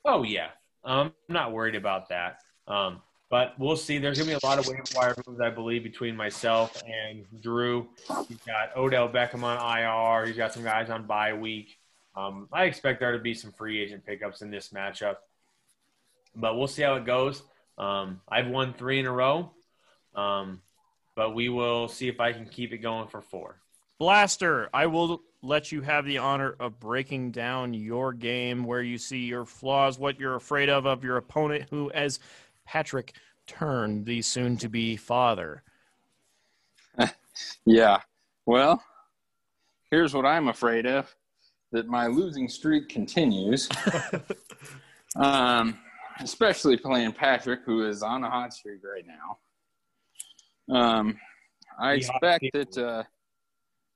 [0.04, 0.50] Oh yeah,
[0.84, 2.40] um, I'm not worried about that.
[2.66, 3.98] Um, but we'll see.
[3.98, 7.88] There's gonna be a lot of waiver wire moves, I believe, between myself and Drew.
[8.28, 10.26] He's got Odell Beckham on IR.
[10.26, 11.78] He's got some guys on bye week.
[12.14, 15.16] Um, I expect there to be some free agent pickups in this matchup,
[16.36, 17.42] but we'll see how it goes.
[17.78, 19.50] Um, I've won three in a row,
[20.14, 20.60] um,
[21.14, 23.61] but we will see if I can keep it going for four.
[24.02, 28.98] Blaster, I will let you have the honor of breaking down your game, where you
[28.98, 32.18] see your flaws, what you're afraid of of your opponent, who, as
[32.66, 33.14] Patrick
[33.46, 35.62] Turn, the soon-to-be father.
[37.64, 38.00] Yeah.
[38.44, 38.82] Well,
[39.88, 41.14] here's what I'm afraid of
[41.70, 43.68] that my losing streak continues.
[45.16, 45.78] um,
[46.18, 49.04] especially playing Patrick, who is on a hot streak right
[50.68, 50.76] now.
[50.76, 51.16] Um,
[51.78, 52.76] I expect that.
[52.76, 53.04] Uh,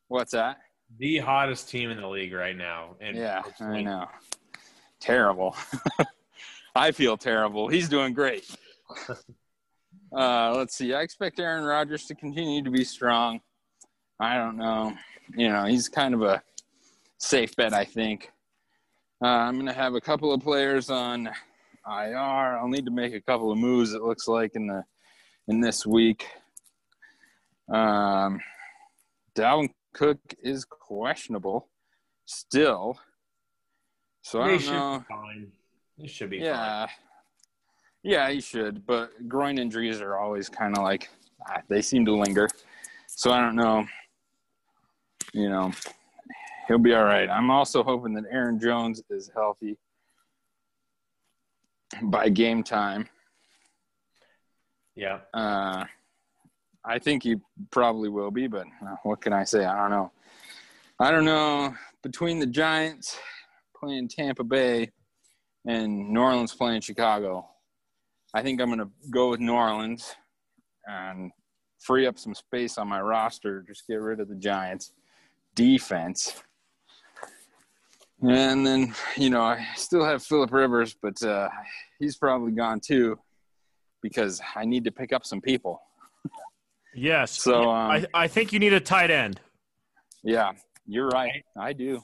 [0.08, 0.58] what's that?
[0.98, 2.96] The hottest team in the league right now.
[3.00, 4.06] And Yeah, I know.
[5.00, 5.56] Terrible.
[6.74, 7.68] I feel terrible.
[7.68, 8.44] He's doing great.
[10.16, 10.94] Uh, let's see.
[10.94, 13.40] I expect Aaron Rodgers to continue to be strong.
[14.20, 14.94] I don't know.
[15.36, 16.42] You know, he's kind of a
[17.18, 18.30] safe bet, I think.
[19.22, 21.26] Uh, I'm going to have a couple of players on
[21.86, 22.16] IR.
[22.16, 23.92] I'll need to make a couple of moves.
[23.92, 24.84] It looks like in the
[25.48, 26.26] in this week.
[27.68, 28.40] Um,
[29.34, 31.68] Dalvin Cook is questionable
[32.26, 32.98] still.
[34.20, 34.98] So I don't should know.
[34.98, 35.52] be fine.
[36.06, 36.46] Should be fine.
[36.46, 36.86] Yeah.
[38.02, 38.84] Yeah, he should.
[38.86, 41.08] But groin injuries are always kind of like,
[41.48, 42.46] ah, they seem to linger.
[43.06, 43.86] So I don't know.
[45.32, 45.72] You know,
[46.68, 47.28] he'll be all right.
[47.30, 49.78] I'm also hoping that Aaron Jones is healthy
[52.02, 53.08] by game time.
[54.94, 55.20] Yeah.
[55.32, 55.84] Uh,
[56.86, 57.36] I think he
[57.70, 59.64] probably will be, but uh, what can I say?
[59.64, 60.12] I don't know.
[61.00, 61.74] I don't know.
[62.02, 63.18] Between the Giants
[63.78, 64.90] playing Tampa Bay
[65.66, 67.48] and New Orleans playing Chicago,
[68.32, 70.14] I think I'm going to go with New Orleans
[70.86, 71.32] and
[71.80, 73.64] free up some space on my roster.
[73.66, 74.92] Just get rid of the Giants
[75.54, 76.40] defense.
[78.22, 81.48] And then, you know, I still have Philip Rivers, but uh,
[81.98, 83.18] he's probably gone too
[84.02, 85.80] because I need to pick up some people.
[86.96, 87.32] Yes.
[87.32, 89.40] So, um, I, I think you need a tight end.
[90.22, 90.52] Yeah,
[90.86, 91.44] you're right.
[91.56, 92.02] I do.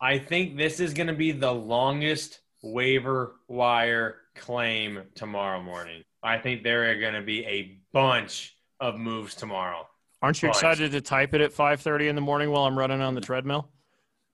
[0.00, 6.02] I think this is going to be the longest waiver wire claim tomorrow morning.
[6.22, 9.86] I think there are going to be a bunch of moves tomorrow.
[10.20, 10.56] Aren't you Bunch.
[10.56, 13.68] excited to type it at 5:30 in the morning while I'm running on the treadmill?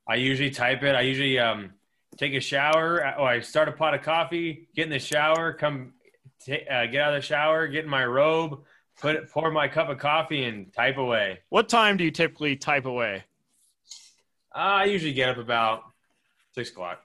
[0.09, 0.95] I usually type it.
[0.95, 1.73] I usually um,
[2.17, 3.15] take a shower.
[3.19, 5.93] Oh, I start a pot of coffee, get in the shower, come
[6.47, 8.61] ta uh, get out of the shower, get in my robe,
[9.01, 11.41] put it, pour my cup of coffee, and type away.
[11.49, 13.25] What time do you typically type away?
[14.55, 15.83] Uh, I usually get up about
[16.55, 17.01] six o'clock.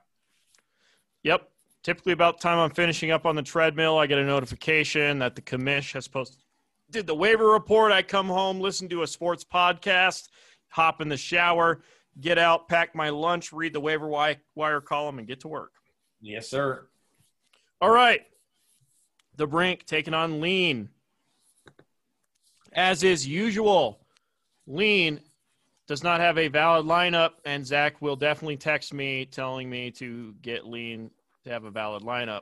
[1.24, 1.50] Yep.
[1.84, 5.42] Typically, about time I'm finishing up on the treadmill, I get a notification that the
[5.42, 6.42] commish has posted
[6.92, 7.92] did the waiver report.
[7.92, 10.30] I come home, listen to a sports podcast,
[10.70, 11.82] hop in the shower,
[12.22, 15.74] get out, pack my lunch, read the waiver wire column, and get to work.
[16.22, 16.88] Yes, sir.
[17.82, 18.22] All right.
[19.36, 20.90] The Brink taking on Lean.
[22.76, 24.02] As is usual,
[24.68, 25.22] Lean
[25.88, 30.36] does not have a valid lineup, and Zach will definitely text me telling me to
[30.42, 31.10] get Lean
[31.46, 32.42] to have a valid lineup.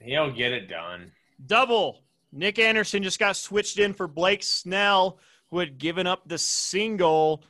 [0.00, 1.12] He'll get it done.
[1.46, 2.02] Double.
[2.32, 5.18] Nick Anderson just got switched in for Blake Snell,
[5.50, 7.44] who had given up the single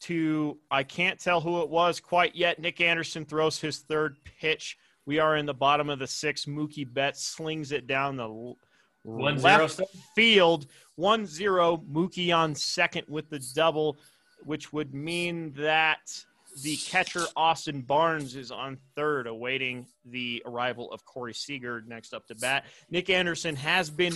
[0.00, 2.58] to, I can't tell who it was quite yet.
[2.58, 4.76] Nick Anderson throws his third pitch.
[5.06, 6.46] We are in the bottom of the sixth.
[6.46, 8.54] Mookie Betts slings it down the
[9.02, 9.80] One left
[10.14, 10.66] field.
[10.96, 11.84] 1 0.
[11.90, 13.96] Mookie on second with the double,
[14.44, 16.00] which would mean that
[16.62, 22.26] the catcher, Austin Barnes, is on third, awaiting the arrival of Corey Seager next up
[22.26, 22.66] to bat.
[22.90, 24.14] Nick Anderson has been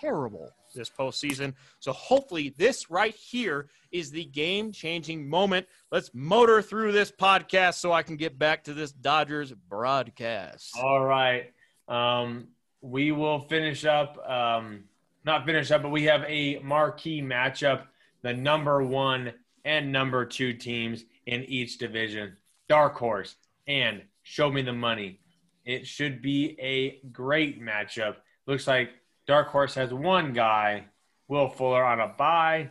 [0.00, 1.54] terrible this postseason.
[1.80, 5.66] So hopefully, this right here is the game changing moment.
[5.90, 10.76] Let's motor through this podcast so I can get back to this Dodgers broadcast.
[10.80, 11.52] All right.
[11.88, 12.48] Um,
[12.80, 14.84] we will finish up, um,
[15.24, 17.84] not finish up, but we have a marquee matchup.
[18.22, 19.32] The number one
[19.64, 22.36] and number two teams in each division.
[22.68, 25.20] Dark Horse and Show Me the Money.
[25.64, 28.16] It should be a great matchup.
[28.46, 28.90] Looks like
[29.26, 30.84] Dark Horse has one guy,
[31.28, 32.70] Will Fuller, on a buy.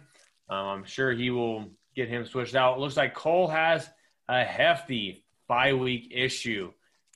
[0.49, 2.80] Um, I'm sure he will get him switched out.
[2.80, 3.89] looks like Cole has
[4.28, 6.72] a hefty bye week issue.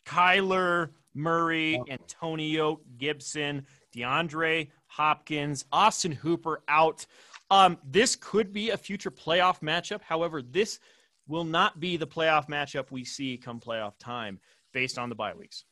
[0.05, 7.05] Kyler Murray, Antonio Gibson, DeAndre Hopkins, Austin Hooper out.
[7.49, 10.01] Um, this could be a future playoff matchup.
[10.01, 10.79] However, this
[11.27, 14.39] will not be the playoff matchup we see come playoff time
[14.73, 15.65] based on the bye weeks.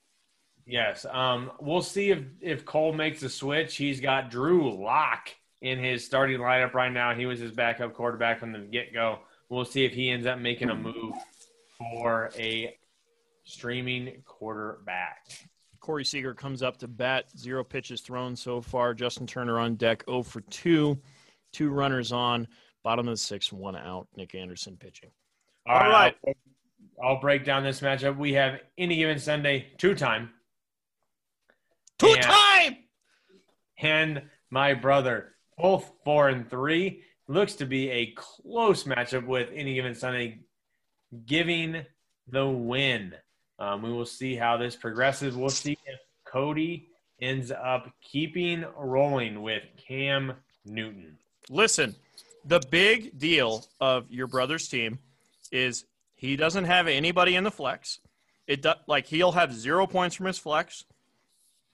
[0.66, 1.06] Yes.
[1.10, 3.76] Um, we'll see if, if Cole makes a switch.
[3.76, 5.30] He's got Drew Lock
[5.62, 7.14] in his starting lineup right now.
[7.14, 9.20] He was his backup quarterback from the get go.
[9.50, 11.16] We'll see if he ends up making a move
[11.78, 12.78] for a
[13.44, 15.28] streaming quarterback.
[15.80, 17.26] Corey Seager comes up to bat.
[17.38, 18.94] Zero pitches thrown so far.
[18.94, 20.98] Justin Turner on deck, 0 for 2.
[21.54, 22.48] Two runners on.
[22.84, 24.08] Bottom of the sixth, one out.
[24.16, 25.10] Nick Anderson pitching.
[25.68, 26.16] All right.
[26.28, 26.34] I'll,
[27.04, 28.18] I'll break down this matchup.
[28.18, 30.30] We have any given Sunday, two time.
[32.00, 32.78] Two And- time!
[33.80, 37.04] and my brother, both four and three.
[37.28, 40.42] Looks to be a close matchup with any given Sunday
[41.26, 41.86] giving
[42.28, 43.14] the win.
[43.62, 45.36] Um, we will see how this progresses.
[45.36, 46.88] We'll see if Cody
[47.22, 50.34] ends up keeping rolling with Cam
[50.66, 51.20] Newton.
[51.48, 51.96] Listen,
[52.44, 54.98] the big deal of your brother's team
[55.52, 55.86] is
[56.16, 58.00] he doesn't have anybody in the flex.
[58.48, 60.84] It do, like he'll have zero points from his flex.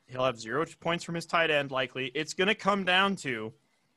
[0.08, 1.72] He'll have zero points from his tight end.
[1.72, 3.54] Likely, it's going to come down to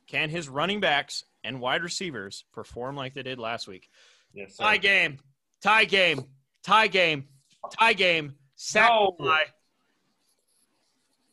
[0.06, 3.90] can his running backs and wide receivers perform like they did last week.
[4.32, 5.18] Yes, Tie game,
[5.60, 6.26] tie game,
[6.62, 7.26] tie game,
[7.68, 8.34] tie game.
[8.56, 9.14] Sack No.
[9.18, 9.44] fly.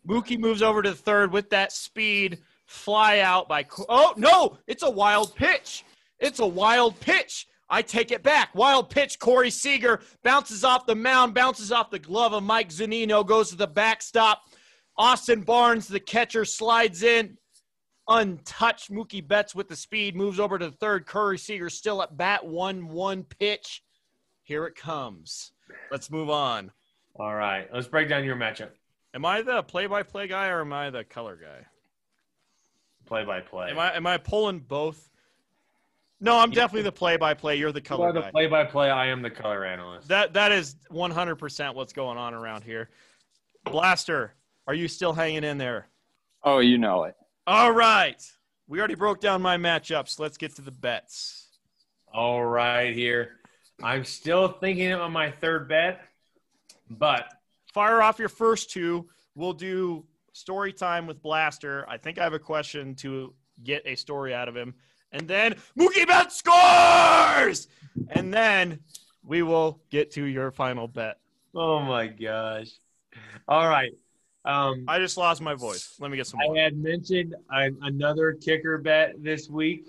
[0.07, 2.39] Mookie moves over to the third with that speed.
[2.65, 3.65] Fly out by.
[3.89, 4.57] Oh no!
[4.67, 5.83] It's a wild pitch.
[6.19, 7.47] It's a wild pitch.
[7.69, 8.55] I take it back.
[8.55, 9.19] Wild pitch.
[9.19, 13.55] Corey Seager bounces off the mound, bounces off the glove of Mike Zunino, goes to
[13.57, 14.41] the backstop.
[14.97, 17.37] Austin Barnes, the catcher, slides in
[18.07, 18.91] untouched.
[18.91, 21.05] Mookie Betts with the speed moves over to the third.
[21.05, 22.45] Corey Seager still at bat.
[22.45, 23.83] One one pitch.
[24.43, 25.51] Here it comes.
[25.91, 26.71] Let's move on.
[27.15, 27.67] All right.
[27.73, 28.69] Let's break down your matchup.
[29.13, 31.65] Am I the play-by-play guy or am I the color guy?
[33.05, 33.71] Play by play.
[33.71, 35.09] Am I am I pulling both?
[36.19, 37.55] No, I'm definitely the play-by-play.
[37.57, 38.31] You're the You color are the guy.
[38.31, 38.89] play by play.
[38.89, 40.07] I am the color analyst.
[40.09, 42.89] That that is 100% what's going on around here.
[43.63, 44.33] Blaster,
[44.67, 45.87] are you still hanging in there?
[46.43, 47.15] Oh, you know it.
[47.45, 48.21] All right.
[48.67, 50.19] We already broke down my matchups.
[50.19, 51.47] Let's get to the bets.
[52.13, 53.37] All right, here.
[53.81, 56.01] I'm still thinking on my third bet,
[56.89, 57.25] but
[57.73, 59.07] Fire off your first two.
[59.35, 60.03] We'll do
[60.33, 61.85] story time with Blaster.
[61.87, 64.73] I think I have a question to get a story out of him.
[65.11, 67.67] And then Mookie Bet scores!
[68.09, 68.79] And then
[69.23, 71.17] we will get to your final bet.
[71.55, 72.71] oh my gosh.
[73.47, 73.91] All right.
[74.43, 75.95] Um, I just lost my voice.
[75.99, 76.57] Let me get some I more.
[76.57, 79.87] had mentioned a, another kicker bet this week.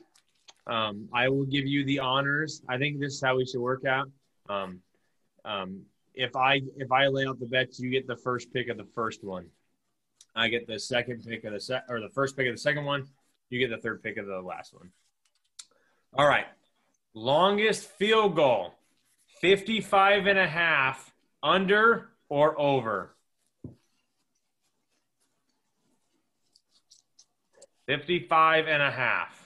[0.68, 2.62] Um, I will give you the honors.
[2.68, 4.10] I think this is how we should work out.
[4.48, 4.80] Um,
[5.44, 5.82] um,
[6.14, 8.86] if I if I lay out the bets, you get the first pick of the
[8.94, 9.46] first one.
[10.34, 12.84] I get the second pick of the set or the first pick of the second
[12.84, 13.06] one.
[13.50, 14.90] You get the third pick of the last one.
[16.14, 16.46] All right.
[17.14, 18.74] Longest field goal
[19.40, 23.14] 55 and a half, under or over?
[27.86, 29.38] 55 and a half.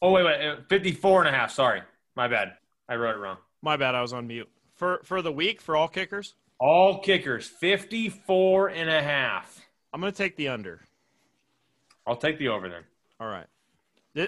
[0.00, 0.46] Oh, wait, wait.
[0.48, 1.50] uh, 54 and a half.
[1.50, 1.82] Sorry.
[2.16, 2.54] My bad.
[2.88, 3.38] I wrote it wrong.
[3.62, 4.48] My bad, I was on mute.
[4.74, 9.60] For for the week for all kickers, All kickers, 54 and a half.
[9.92, 10.80] I'm going to take the under.
[12.06, 12.82] I'll take the over then.
[13.20, 13.46] All right.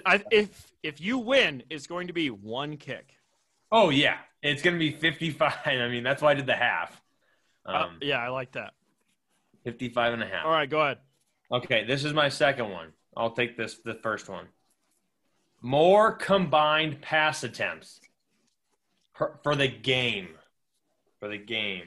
[0.05, 3.15] I, if if you win, it's going to be one kick.
[3.71, 4.17] Oh, yeah.
[4.43, 5.53] It's going to be 55.
[5.65, 7.01] I mean, that's why I did the half.
[7.65, 8.73] Uh, Um, yeah, I like that.
[9.63, 10.45] 55 and a half.
[10.45, 10.97] All right, go ahead.
[11.51, 12.93] Okay, this is my second one.
[13.15, 14.47] I'll take this the first one.
[15.61, 17.99] More combined pass attempts
[19.13, 20.29] for, the game.
[21.19, 21.85] For the game.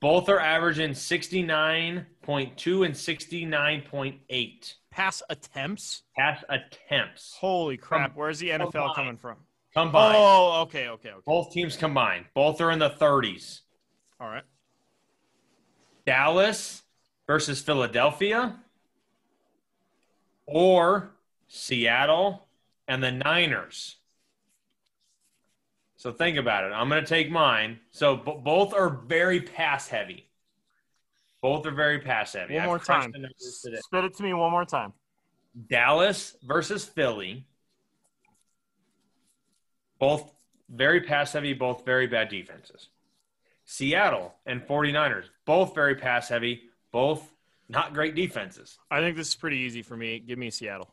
[0.00, 6.02] Both are averaging 69.2 and 69.8 Pass attempts.
[6.18, 8.14] pass attempts Holy crap!
[8.16, 8.94] Where's the NFL combined.
[8.96, 9.36] coming from?
[9.72, 10.16] combined.
[10.18, 11.22] Oh, okay, okay, okay.
[11.24, 12.26] Both teams combined.
[12.34, 13.60] Both are in the 30s.
[14.20, 14.42] All right.
[16.04, 16.82] Dallas
[17.26, 18.56] versus Philadelphia
[20.46, 21.11] or
[21.54, 22.48] Seattle
[22.88, 23.96] and the Niners.
[25.96, 26.72] So think about it.
[26.72, 27.78] I'm going to take mine.
[27.90, 30.30] So b- both are very pass heavy.
[31.42, 32.54] Both are very pass heavy.
[32.54, 33.12] One more time.
[33.12, 33.76] the numbers today.
[33.82, 34.94] Spit it to me one more time.
[35.68, 37.44] Dallas versus Philly.
[39.98, 40.32] Both
[40.70, 42.88] very pass heavy, both very bad defenses.
[43.66, 47.30] Seattle and 49ers, both very pass heavy, both
[47.68, 48.78] not great defenses.
[48.90, 50.18] I think this is pretty easy for me.
[50.18, 50.88] Give me Seattle.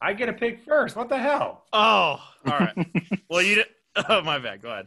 [0.00, 0.96] I get a pick first.
[0.96, 1.64] What the hell?
[1.72, 2.74] Oh, all right.
[3.30, 3.66] well, you did.
[4.08, 4.62] Oh, my bad.
[4.62, 4.86] Go ahead.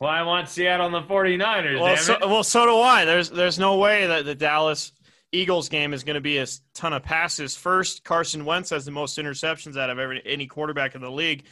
[0.00, 3.04] Well, I want Seattle and the 49ers, Well, damn so, well, so do I.
[3.04, 4.90] There's there's no way that the Dallas
[5.30, 7.54] Eagles game is going to be a ton of passes.
[7.54, 11.44] First, Carson Wentz has the most interceptions out of every, any quarterback in the league,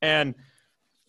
[0.00, 0.34] and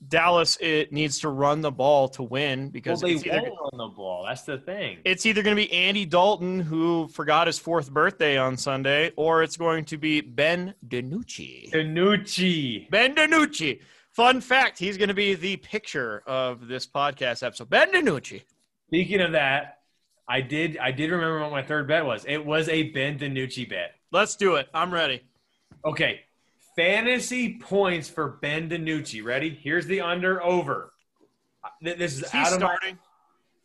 [0.07, 3.73] Dallas it needs to run the ball to win Well, because they it's either, won't
[3.73, 4.25] run the ball.
[4.27, 4.99] That's the thing.
[5.05, 9.43] it's either going to be Andy Dalton who forgot his fourth birthday on Sunday, or
[9.43, 11.71] it's going to be Ben DiNucci.
[11.71, 12.89] Danucci.
[12.89, 13.79] Ben DiNucci.
[14.11, 17.69] Fun fact: He's going to be the picture of this podcast episode.
[17.69, 18.43] Ben DiNucci.
[18.87, 19.79] Speaking of that,
[20.27, 22.23] I did I did remember what my third bet was.
[22.25, 23.95] It was a Ben DiNucci bet.
[24.11, 24.69] Let's do it.
[24.73, 25.23] I'm ready.
[25.83, 26.21] Okay.
[26.75, 29.23] Fantasy points for Ben DiNucci.
[29.23, 29.49] Ready?
[29.49, 30.91] Here's the under over.
[31.81, 32.97] This is Is he out of my, starting?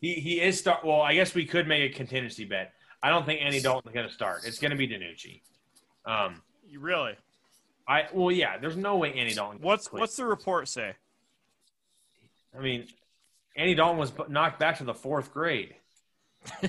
[0.01, 0.85] he he is start.
[0.85, 2.73] Well, I guess we could make a contingency bet.
[3.03, 4.43] I don't think Andy Dalton's going to start.
[4.45, 5.41] It's going to be DiNucci.
[6.05, 7.17] Um, You really?
[7.87, 8.59] I well, yeah.
[8.59, 9.59] There's no way Andy Dalton.
[9.63, 10.01] What's quit.
[10.01, 10.95] what's the report say?
[12.57, 12.87] I mean,
[13.57, 15.75] Andy Dalton was knocked back to the fourth grade.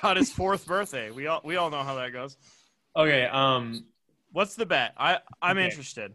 [0.00, 1.10] Got his fourth birthday.
[1.10, 2.36] We all we all know how that goes.
[2.94, 3.24] Okay.
[3.26, 3.84] Um,
[4.36, 4.92] What's the bet?
[4.98, 5.64] I I'm Okay.
[5.64, 6.14] interested.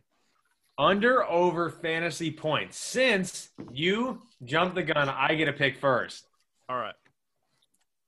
[0.78, 2.78] under over fantasy points.
[2.78, 6.28] Since you jump the gun, I get a pick first.
[6.70, 6.94] All right.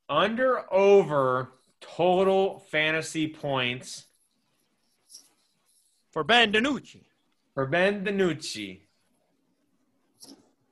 [0.08, 4.06] Under over total fantasy points
[6.12, 7.06] For Ben DiNucci.
[7.56, 8.82] for Ben DiNucci.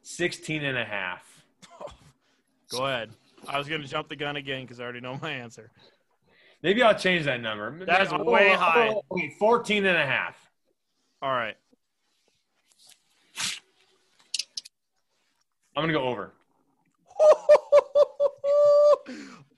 [0.04, 1.44] 16 and a half.
[2.70, 3.10] Go ahead.
[3.48, 5.72] I was going to jump the gun again because I already know my answer.
[6.64, 7.86] Maybe I'll change that number.
[7.86, 8.90] That is Oh, way oh, high.
[8.90, 10.38] oh, okay, 14 and a half.
[11.22, 11.56] All right.
[15.76, 16.34] I'm going to go over.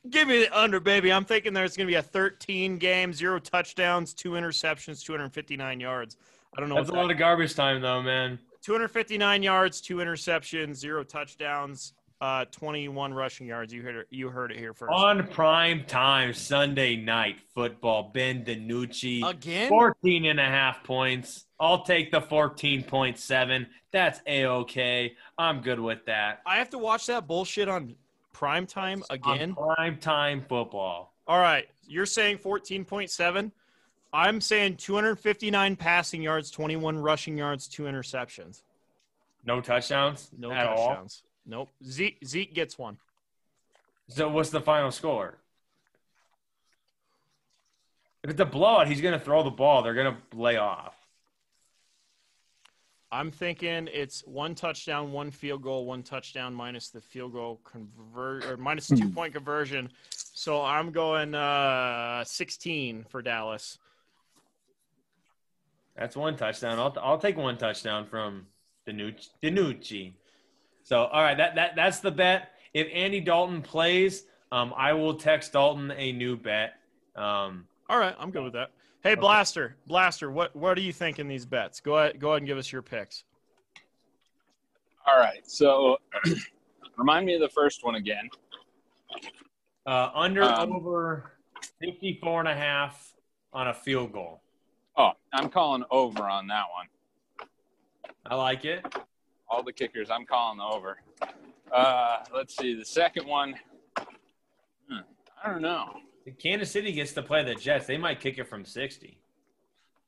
[0.09, 1.11] Give me the under, baby.
[1.11, 6.17] I'm thinking there's going to be a 13 game, zero touchdowns, two interceptions, 259 yards.
[6.55, 6.75] I don't know.
[6.75, 8.37] That's a that- lot of garbage time, though, man.
[8.61, 11.93] 259 yards, two interceptions, zero touchdowns,
[12.23, 13.73] uh, 21 rushing yards.
[13.73, 14.07] You heard it.
[14.09, 14.93] You heard it here first.
[14.93, 19.29] On prime time Sunday night football, Ben DiNucci.
[19.29, 19.67] Again?
[19.67, 21.47] 14 and a half points.
[21.59, 23.67] I'll take the 14.7.
[23.91, 25.15] That's A-OK.
[25.37, 26.41] I'm good with that.
[26.45, 27.93] I have to watch that bullshit on
[28.31, 29.53] prime time again.
[29.57, 31.13] On prime time football.
[31.27, 33.51] All right, you're saying 14.7.
[34.13, 38.61] I'm saying 259 passing yards, 21 rushing yards, two interceptions.
[39.45, 41.05] No touchdowns No at all.
[41.45, 41.69] Touchdowns.
[41.69, 41.69] Nope.
[41.85, 42.97] Zeke Zeke gets one.
[44.09, 45.37] So what's the final score?
[48.23, 49.83] If it's a blowout, he's going to throw the ball.
[49.83, 50.95] They're going to lay off.
[53.11, 58.45] I'm thinking it's one touchdown, one field goal, one touchdown minus the field goal convert
[58.45, 59.91] or minus the two point conversion.
[60.09, 63.77] So I'm going uh, 16 for Dallas.
[65.95, 66.79] That's one touchdown.
[66.79, 68.47] I'll, I'll take one touchdown from
[68.87, 69.29] DiNucci.
[69.43, 70.13] DiNucci.
[70.83, 72.49] So, all right, that, that that's the bet.
[72.73, 76.75] If Andy Dalton plays, um, I will text Dalton a new bet.
[77.15, 78.71] Um, All All right, I'm good with that.
[79.03, 81.79] Hey, Blaster, Blaster, what what do you think in these bets?
[81.79, 83.25] Go ahead, go ahead and give us your picks.
[85.05, 85.49] All right.
[85.49, 85.97] So
[86.97, 88.29] remind me of the first one again.
[89.85, 91.33] Uh, under Um, over
[91.81, 93.13] 54 and a half
[93.51, 94.41] on a field goal.
[94.95, 97.49] Oh, I'm calling over on that one.
[98.25, 98.85] I like it.
[99.53, 100.97] All the kickers, I'm calling the over.
[101.71, 102.73] Uh, let's see.
[102.73, 103.53] The second one,
[104.89, 104.97] hmm,
[105.43, 105.93] I don't know.
[106.41, 107.85] Kansas City gets to play the Jets.
[107.85, 109.19] They might kick it from 60.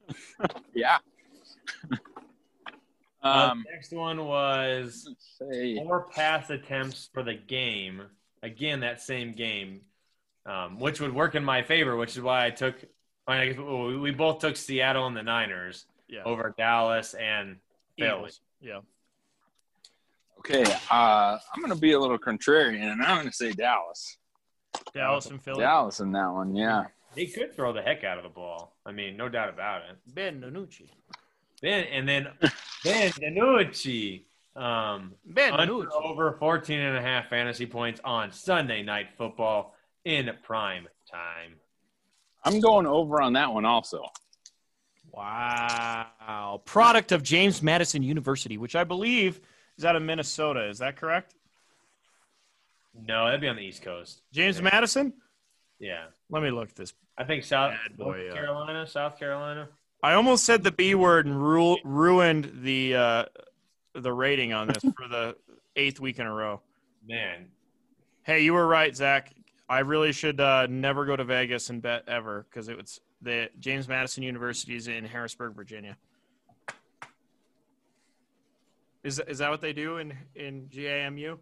[0.74, 0.98] Yeah.
[3.24, 8.04] Uh, um, next one was let's four pass attempts for the game.
[8.44, 9.82] Again, that same game,
[10.46, 12.76] um, which would work in my favor, which is why I took.
[13.26, 17.58] I guess we we both took Seattle and the Niners Yeah, over Dallas and
[17.98, 18.10] Philly.
[18.10, 18.42] Eagles.
[18.62, 18.82] Yeah,
[20.50, 20.64] okay.
[20.92, 24.18] Uh, I'm going to be a little contrarian, and I'm going to say Dallas.
[24.94, 25.62] Dallas and Philly.
[25.62, 26.86] Dallas in that one, yeah.
[27.16, 28.76] They could throw the heck out of the ball.
[28.86, 29.98] I mean, no doubt about it.
[30.14, 30.90] Ben Nucci.
[31.62, 32.28] Ben and then
[32.84, 34.24] Ben DiNucci.
[34.56, 40.30] Um, Ben under over 14 and a half fantasy points on Sunday night football in
[40.44, 41.54] prime time.
[42.44, 44.04] I'm going over on that one also.
[45.12, 46.62] Wow.
[46.66, 49.42] Product of James Madison University, which I believe
[49.78, 50.68] is out of Minnesota.
[50.68, 51.36] Is that correct?
[53.08, 54.22] No, that'd be on the East Coast.
[54.32, 54.62] James.
[54.62, 55.14] Madison?
[55.80, 56.06] Yeah.
[56.30, 56.94] Let me look at this.
[57.18, 59.68] I think South boy, North uh, Carolina, South Carolina.
[60.02, 63.26] I almost said the B word and ru- ruined the uh,
[63.94, 65.36] the rating on this for the
[65.76, 66.62] eighth week in a row.
[67.08, 67.48] Man,
[68.26, 69.32] Hey, you were right, Zach.
[69.70, 73.52] I really should uh, never go to Vegas and bet ever because it was the
[73.60, 75.96] James Madison University is in Harrisburg, Virginia.
[79.06, 81.38] Is is that what they do in in GAMU?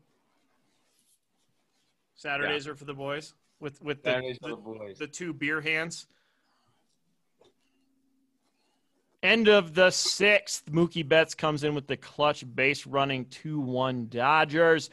[2.14, 6.07] Saturdays are for the boys with with the, the, the the two beer hands.
[9.24, 10.66] End of the sixth.
[10.66, 14.89] Mookie Betts comes in with the clutch base running 2 1 Dodgers.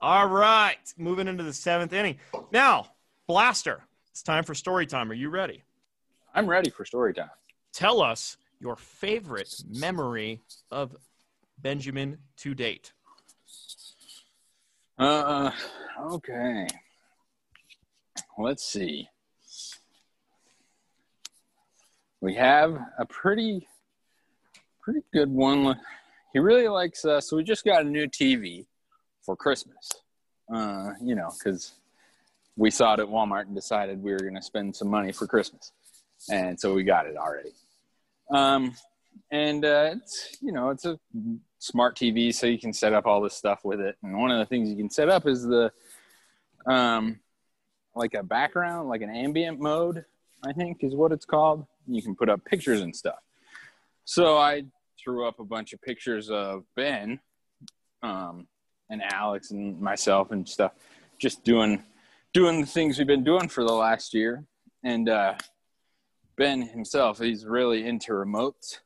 [0.00, 0.94] All right.
[0.96, 2.16] Moving into the seventh inning.
[2.50, 2.86] Now,
[3.26, 5.10] Blaster, it's time for story time.
[5.10, 5.62] Are you ready?
[6.34, 7.28] I'm ready for story time.
[7.74, 10.96] Tell us your favorite memory of
[11.60, 12.92] Benjamin to date.
[14.98, 15.50] Uh,
[16.12, 16.66] okay.
[18.38, 19.08] Let's see.
[22.20, 23.66] We have a pretty,
[24.80, 25.78] pretty good one.
[26.32, 27.04] He really likes.
[27.04, 28.66] Uh, so we just got a new TV
[29.22, 29.90] for Christmas.
[30.52, 31.74] Uh, you know, because
[32.56, 35.26] we saw it at Walmart and decided we were going to spend some money for
[35.26, 35.72] Christmas,
[36.30, 37.52] and so we got it already.
[38.30, 38.74] Um,
[39.30, 40.98] and uh, it's you know it's a
[41.58, 43.96] smart TV, so you can set up all this stuff with it.
[44.02, 45.72] And one of the things you can set up is the
[46.66, 47.20] um,
[47.94, 50.04] like a background, like an ambient mode,
[50.46, 51.66] I think is what it's called.
[51.86, 53.18] You can put up pictures and stuff.
[54.04, 54.64] So I
[55.02, 57.20] threw up a bunch of pictures of Ben
[58.02, 58.46] um,
[58.90, 60.72] and Alex and myself and stuff,
[61.18, 61.82] just doing
[62.34, 64.44] doing the things we've been doing for the last year.
[64.84, 65.34] And uh,
[66.36, 68.78] Ben himself, he's really into remotes.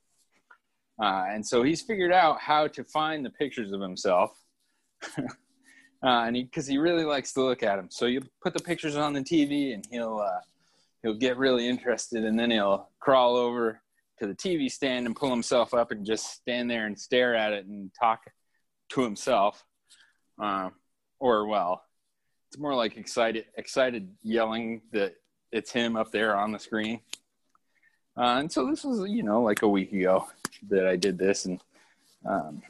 [1.02, 4.38] Uh, and so he's figured out how to find the pictures of himself.
[5.18, 5.24] uh,
[6.02, 7.88] and because he, really likes to look at them.
[7.90, 10.40] So you put the pictures on the TV and he'll, uh,
[11.02, 13.80] he'll get really interested and then he'll crawl over
[14.20, 17.52] to the TV stand and pull himself up and just stand there and stare at
[17.52, 18.20] it and talk
[18.90, 19.64] to himself.
[20.40, 20.70] Uh,
[21.18, 21.82] or, well,
[22.48, 25.14] it's more like excited, excited yelling that
[25.50, 27.00] it's him up there on the screen.
[28.16, 30.26] Uh, and so this was, you know, like a week ago
[30.68, 31.60] that I did this, and
[32.28, 32.62] um,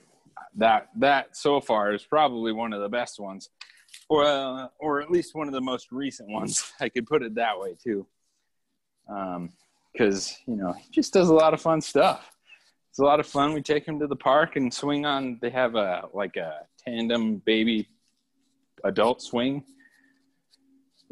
[0.56, 3.50] that that so far is probably one of the best ones,
[4.08, 6.72] or uh, or at least one of the most recent ones.
[6.80, 8.06] I could put it that way too,
[9.92, 12.30] because you know he just does a lot of fun stuff.
[12.90, 13.54] It's a lot of fun.
[13.54, 15.38] We take him to the park and swing on.
[15.40, 17.88] They have a like a tandem baby
[18.84, 19.64] adult swing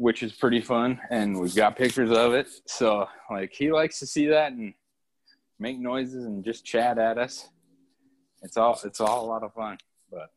[0.01, 4.07] which is pretty fun and we've got pictures of it so like he likes to
[4.07, 4.73] see that and
[5.59, 7.49] make noises and just chat at us
[8.41, 9.77] it's all it's all a lot of fun
[10.09, 10.29] but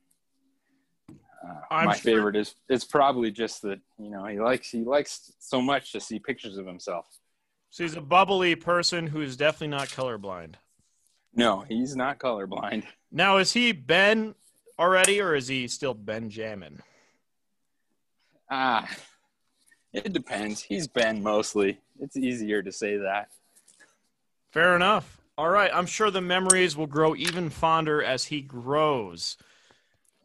[1.11, 5.33] uh, my sure- favorite is it's probably just that you know he likes he likes
[5.39, 7.07] so much to see pictures of himself
[7.71, 10.57] So he's a bubbly person who is definitely not colorblind.
[11.35, 14.35] no he's not colorblind Now, is he Ben
[14.79, 16.83] already, or is he still Benjamin?
[18.51, 18.87] ah
[19.95, 23.29] it depends He's been mostly it's easier to say that
[24.53, 25.21] Fair enough.
[25.37, 25.71] All right.
[25.75, 29.37] I'm sure the memories will grow even fonder as he grows.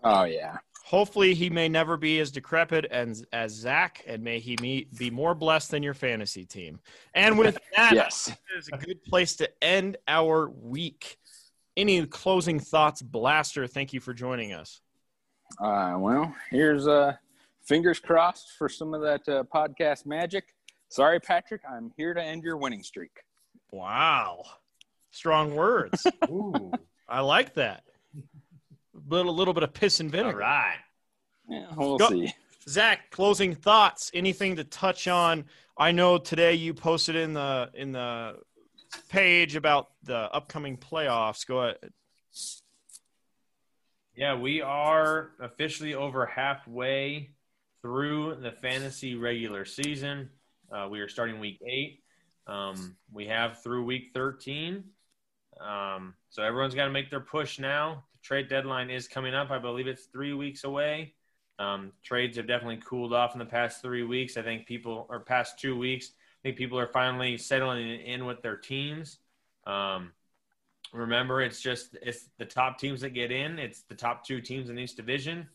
[0.04, 4.56] oh yeah Hopefully, he may never be as decrepit as, as Zach, and may he
[4.60, 6.80] meet, be more blessed than your fantasy team.
[7.14, 8.32] And with that, Yes.
[8.58, 11.20] is a good place to end our week.
[11.78, 13.68] Any closing thoughts, Blaster?
[13.68, 14.82] Thank you for joining us.
[15.62, 17.16] Uh, well, here's uh,
[17.70, 20.56] fingers crossed for some of that uh, podcast magic.
[20.90, 21.62] Sorry, Patrick.
[21.70, 23.12] I'm here to end your winning streak.
[23.72, 24.44] Wow,
[25.12, 26.06] strong words.
[26.30, 26.72] Ooh.
[27.08, 27.84] I like that.
[29.08, 30.40] Little little bit of piss and vinegar.
[30.40, 30.78] right.
[31.48, 32.34] Yeah, we'll Go- see.
[32.68, 34.12] Zach, closing thoughts.
[34.14, 35.46] Anything to touch on?
[35.78, 38.36] I know today you posted in the in the
[39.10, 41.46] page about the upcoming playoffs.
[41.46, 41.92] Go ahead.
[44.16, 47.30] Yeah, we are officially over halfway
[47.82, 50.30] through the fantasy regular season.
[50.72, 52.04] Uh, we are starting week eight.
[52.48, 54.84] Um, we have through week 13.
[55.60, 58.04] Um, so everyone's got to make their push now.
[58.14, 59.52] The trade deadline is coming up.
[59.52, 61.14] I believe it's three weeks away.
[61.58, 64.38] Um, trades have definitely cooled off in the past three weeks.
[64.38, 68.42] I think people, or past two weeks, I think people are finally settling in with
[68.42, 69.20] their teams.
[69.68, 70.14] Um,
[70.94, 74.70] remember it's just it's the top teams that get in it's the top two teams
[74.70, 75.48] in each division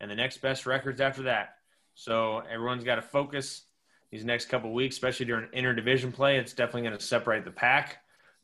[0.00, 1.58] and the next best records after that
[1.94, 3.62] so everyone's got to focus
[4.10, 6.36] these next couple weeks especially during interdivision play.
[6.38, 7.98] It's definitely going to separate the pack.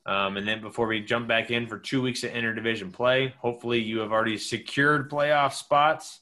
[0.06, 3.80] Um, and then before we jump back in for two weeks of interdivision play hopefully
[3.80, 6.20] you have already secured playoff spots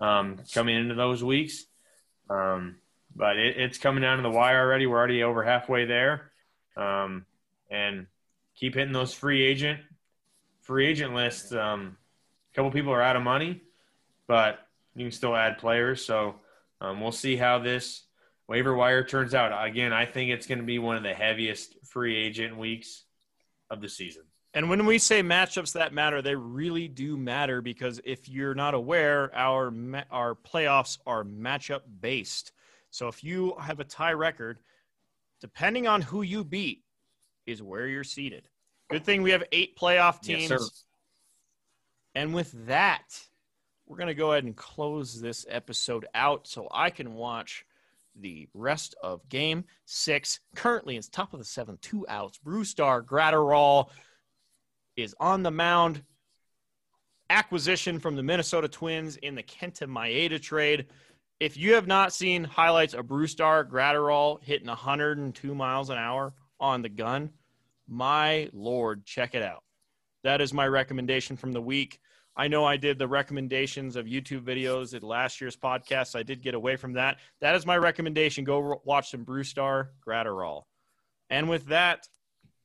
[0.00, 1.64] um, coming into those weeks.
[2.28, 2.76] Um,
[3.14, 4.86] but it, it's coming down to the wire already.
[4.86, 6.32] We're already over halfway there.
[6.76, 7.26] Um,
[7.70, 8.06] and
[8.54, 9.80] keep hitting those free agent
[10.62, 11.52] free agent lists.
[11.52, 11.96] Um,
[12.52, 13.60] a couple people are out of money,
[14.26, 14.60] but
[14.94, 16.04] you can still add players.
[16.04, 16.36] So
[16.82, 18.04] um, we'll see how this
[18.48, 19.66] waiver wire turns out.
[19.66, 23.04] Again, I think it's going to be one of the heaviest free agent weeks
[23.70, 24.24] of the season.
[24.54, 28.74] And when we say matchups that matter, they really do matter because if you're not
[28.74, 29.72] aware, our
[30.10, 32.52] our playoffs are matchup based.
[32.90, 34.58] So if you have a tie record,
[35.40, 36.82] depending on who you beat,
[37.46, 38.48] is where you're seated.
[38.90, 40.48] Good thing we have eight playoff Yes, teams.
[40.48, 40.58] sir.
[42.14, 43.04] and with that,
[43.92, 47.66] we're going to go ahead and close this episode out so I can watch
[48.18, 50.40] the rest of game six.
[50.54, 52.40] Currently, it's top of the seventh, two outs.
[52.42, 53.90] Brusdar Graterol
[54.96, 56.02] is on the mound.
[57.28, 60.86] Acquisition from the Minnesota Twins in the Kenta Maeda trade.
[61.38, 66.80] If you have not seen highlights of Brusdar Graterol hitting 102 miles an hour on
[66.80, 67.28] the gun,
[67.86, 69.64] my lord, check it out.
[70.24, 72.00] That is my recommendation from the week.
[72.36, 76.16] I know I did the recommendations of YouTube videos at last year's podcast.
[76.16, 77.18] I did get away from that.
[77.40, 78.44] That is my recommendation.
[78.44, 80.62] Go watch some Brusdar Graterol.
[81.28, 82.08] And with that,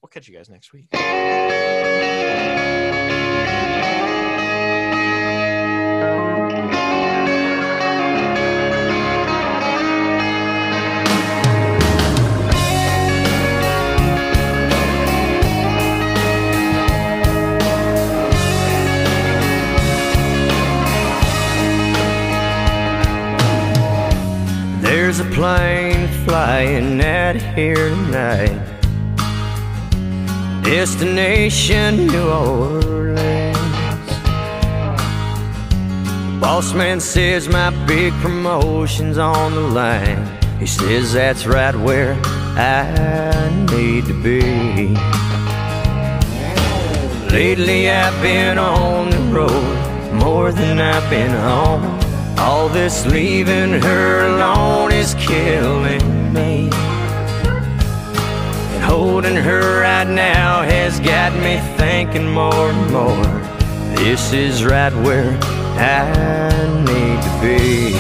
[0.02, 0.88] we'll catch you guys next week.
[25.08, 28.60] There's a plane flying out of here tonight.
[30.66, 33.58] Destination New Orleans.
[36.42, 40.28] Boss man says my big promotion's on the line.
[40.60, 42.20] He says that's right where
[42.58, 44.94] I need to be.
[47.34, 52.07] Lately I've been on the road more than I've been home.
[52.40, 56.70] All this leaving her alone is killing me.
[58.74, 63.48] And holding her right now has got me thinking more and more.
[63.98, 65.38] This is right where
[65.80, 66.52] I
[66.86, 67.97] need to be.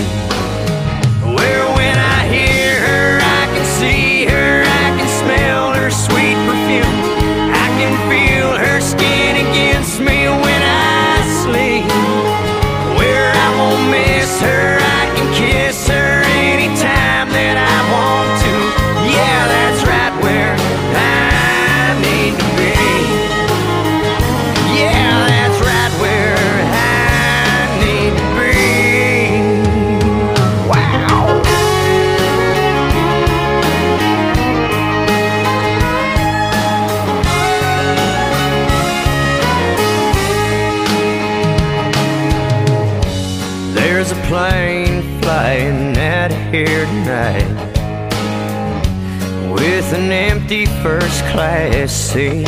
[49.90, 52.46] With an empty first class seat.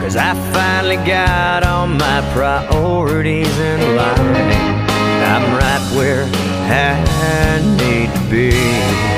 [0.00, 4.16] Cause I finally got all my priorities in line.
[5.22, 6.24] I'm right where
[6.68, 9.15] I need to be.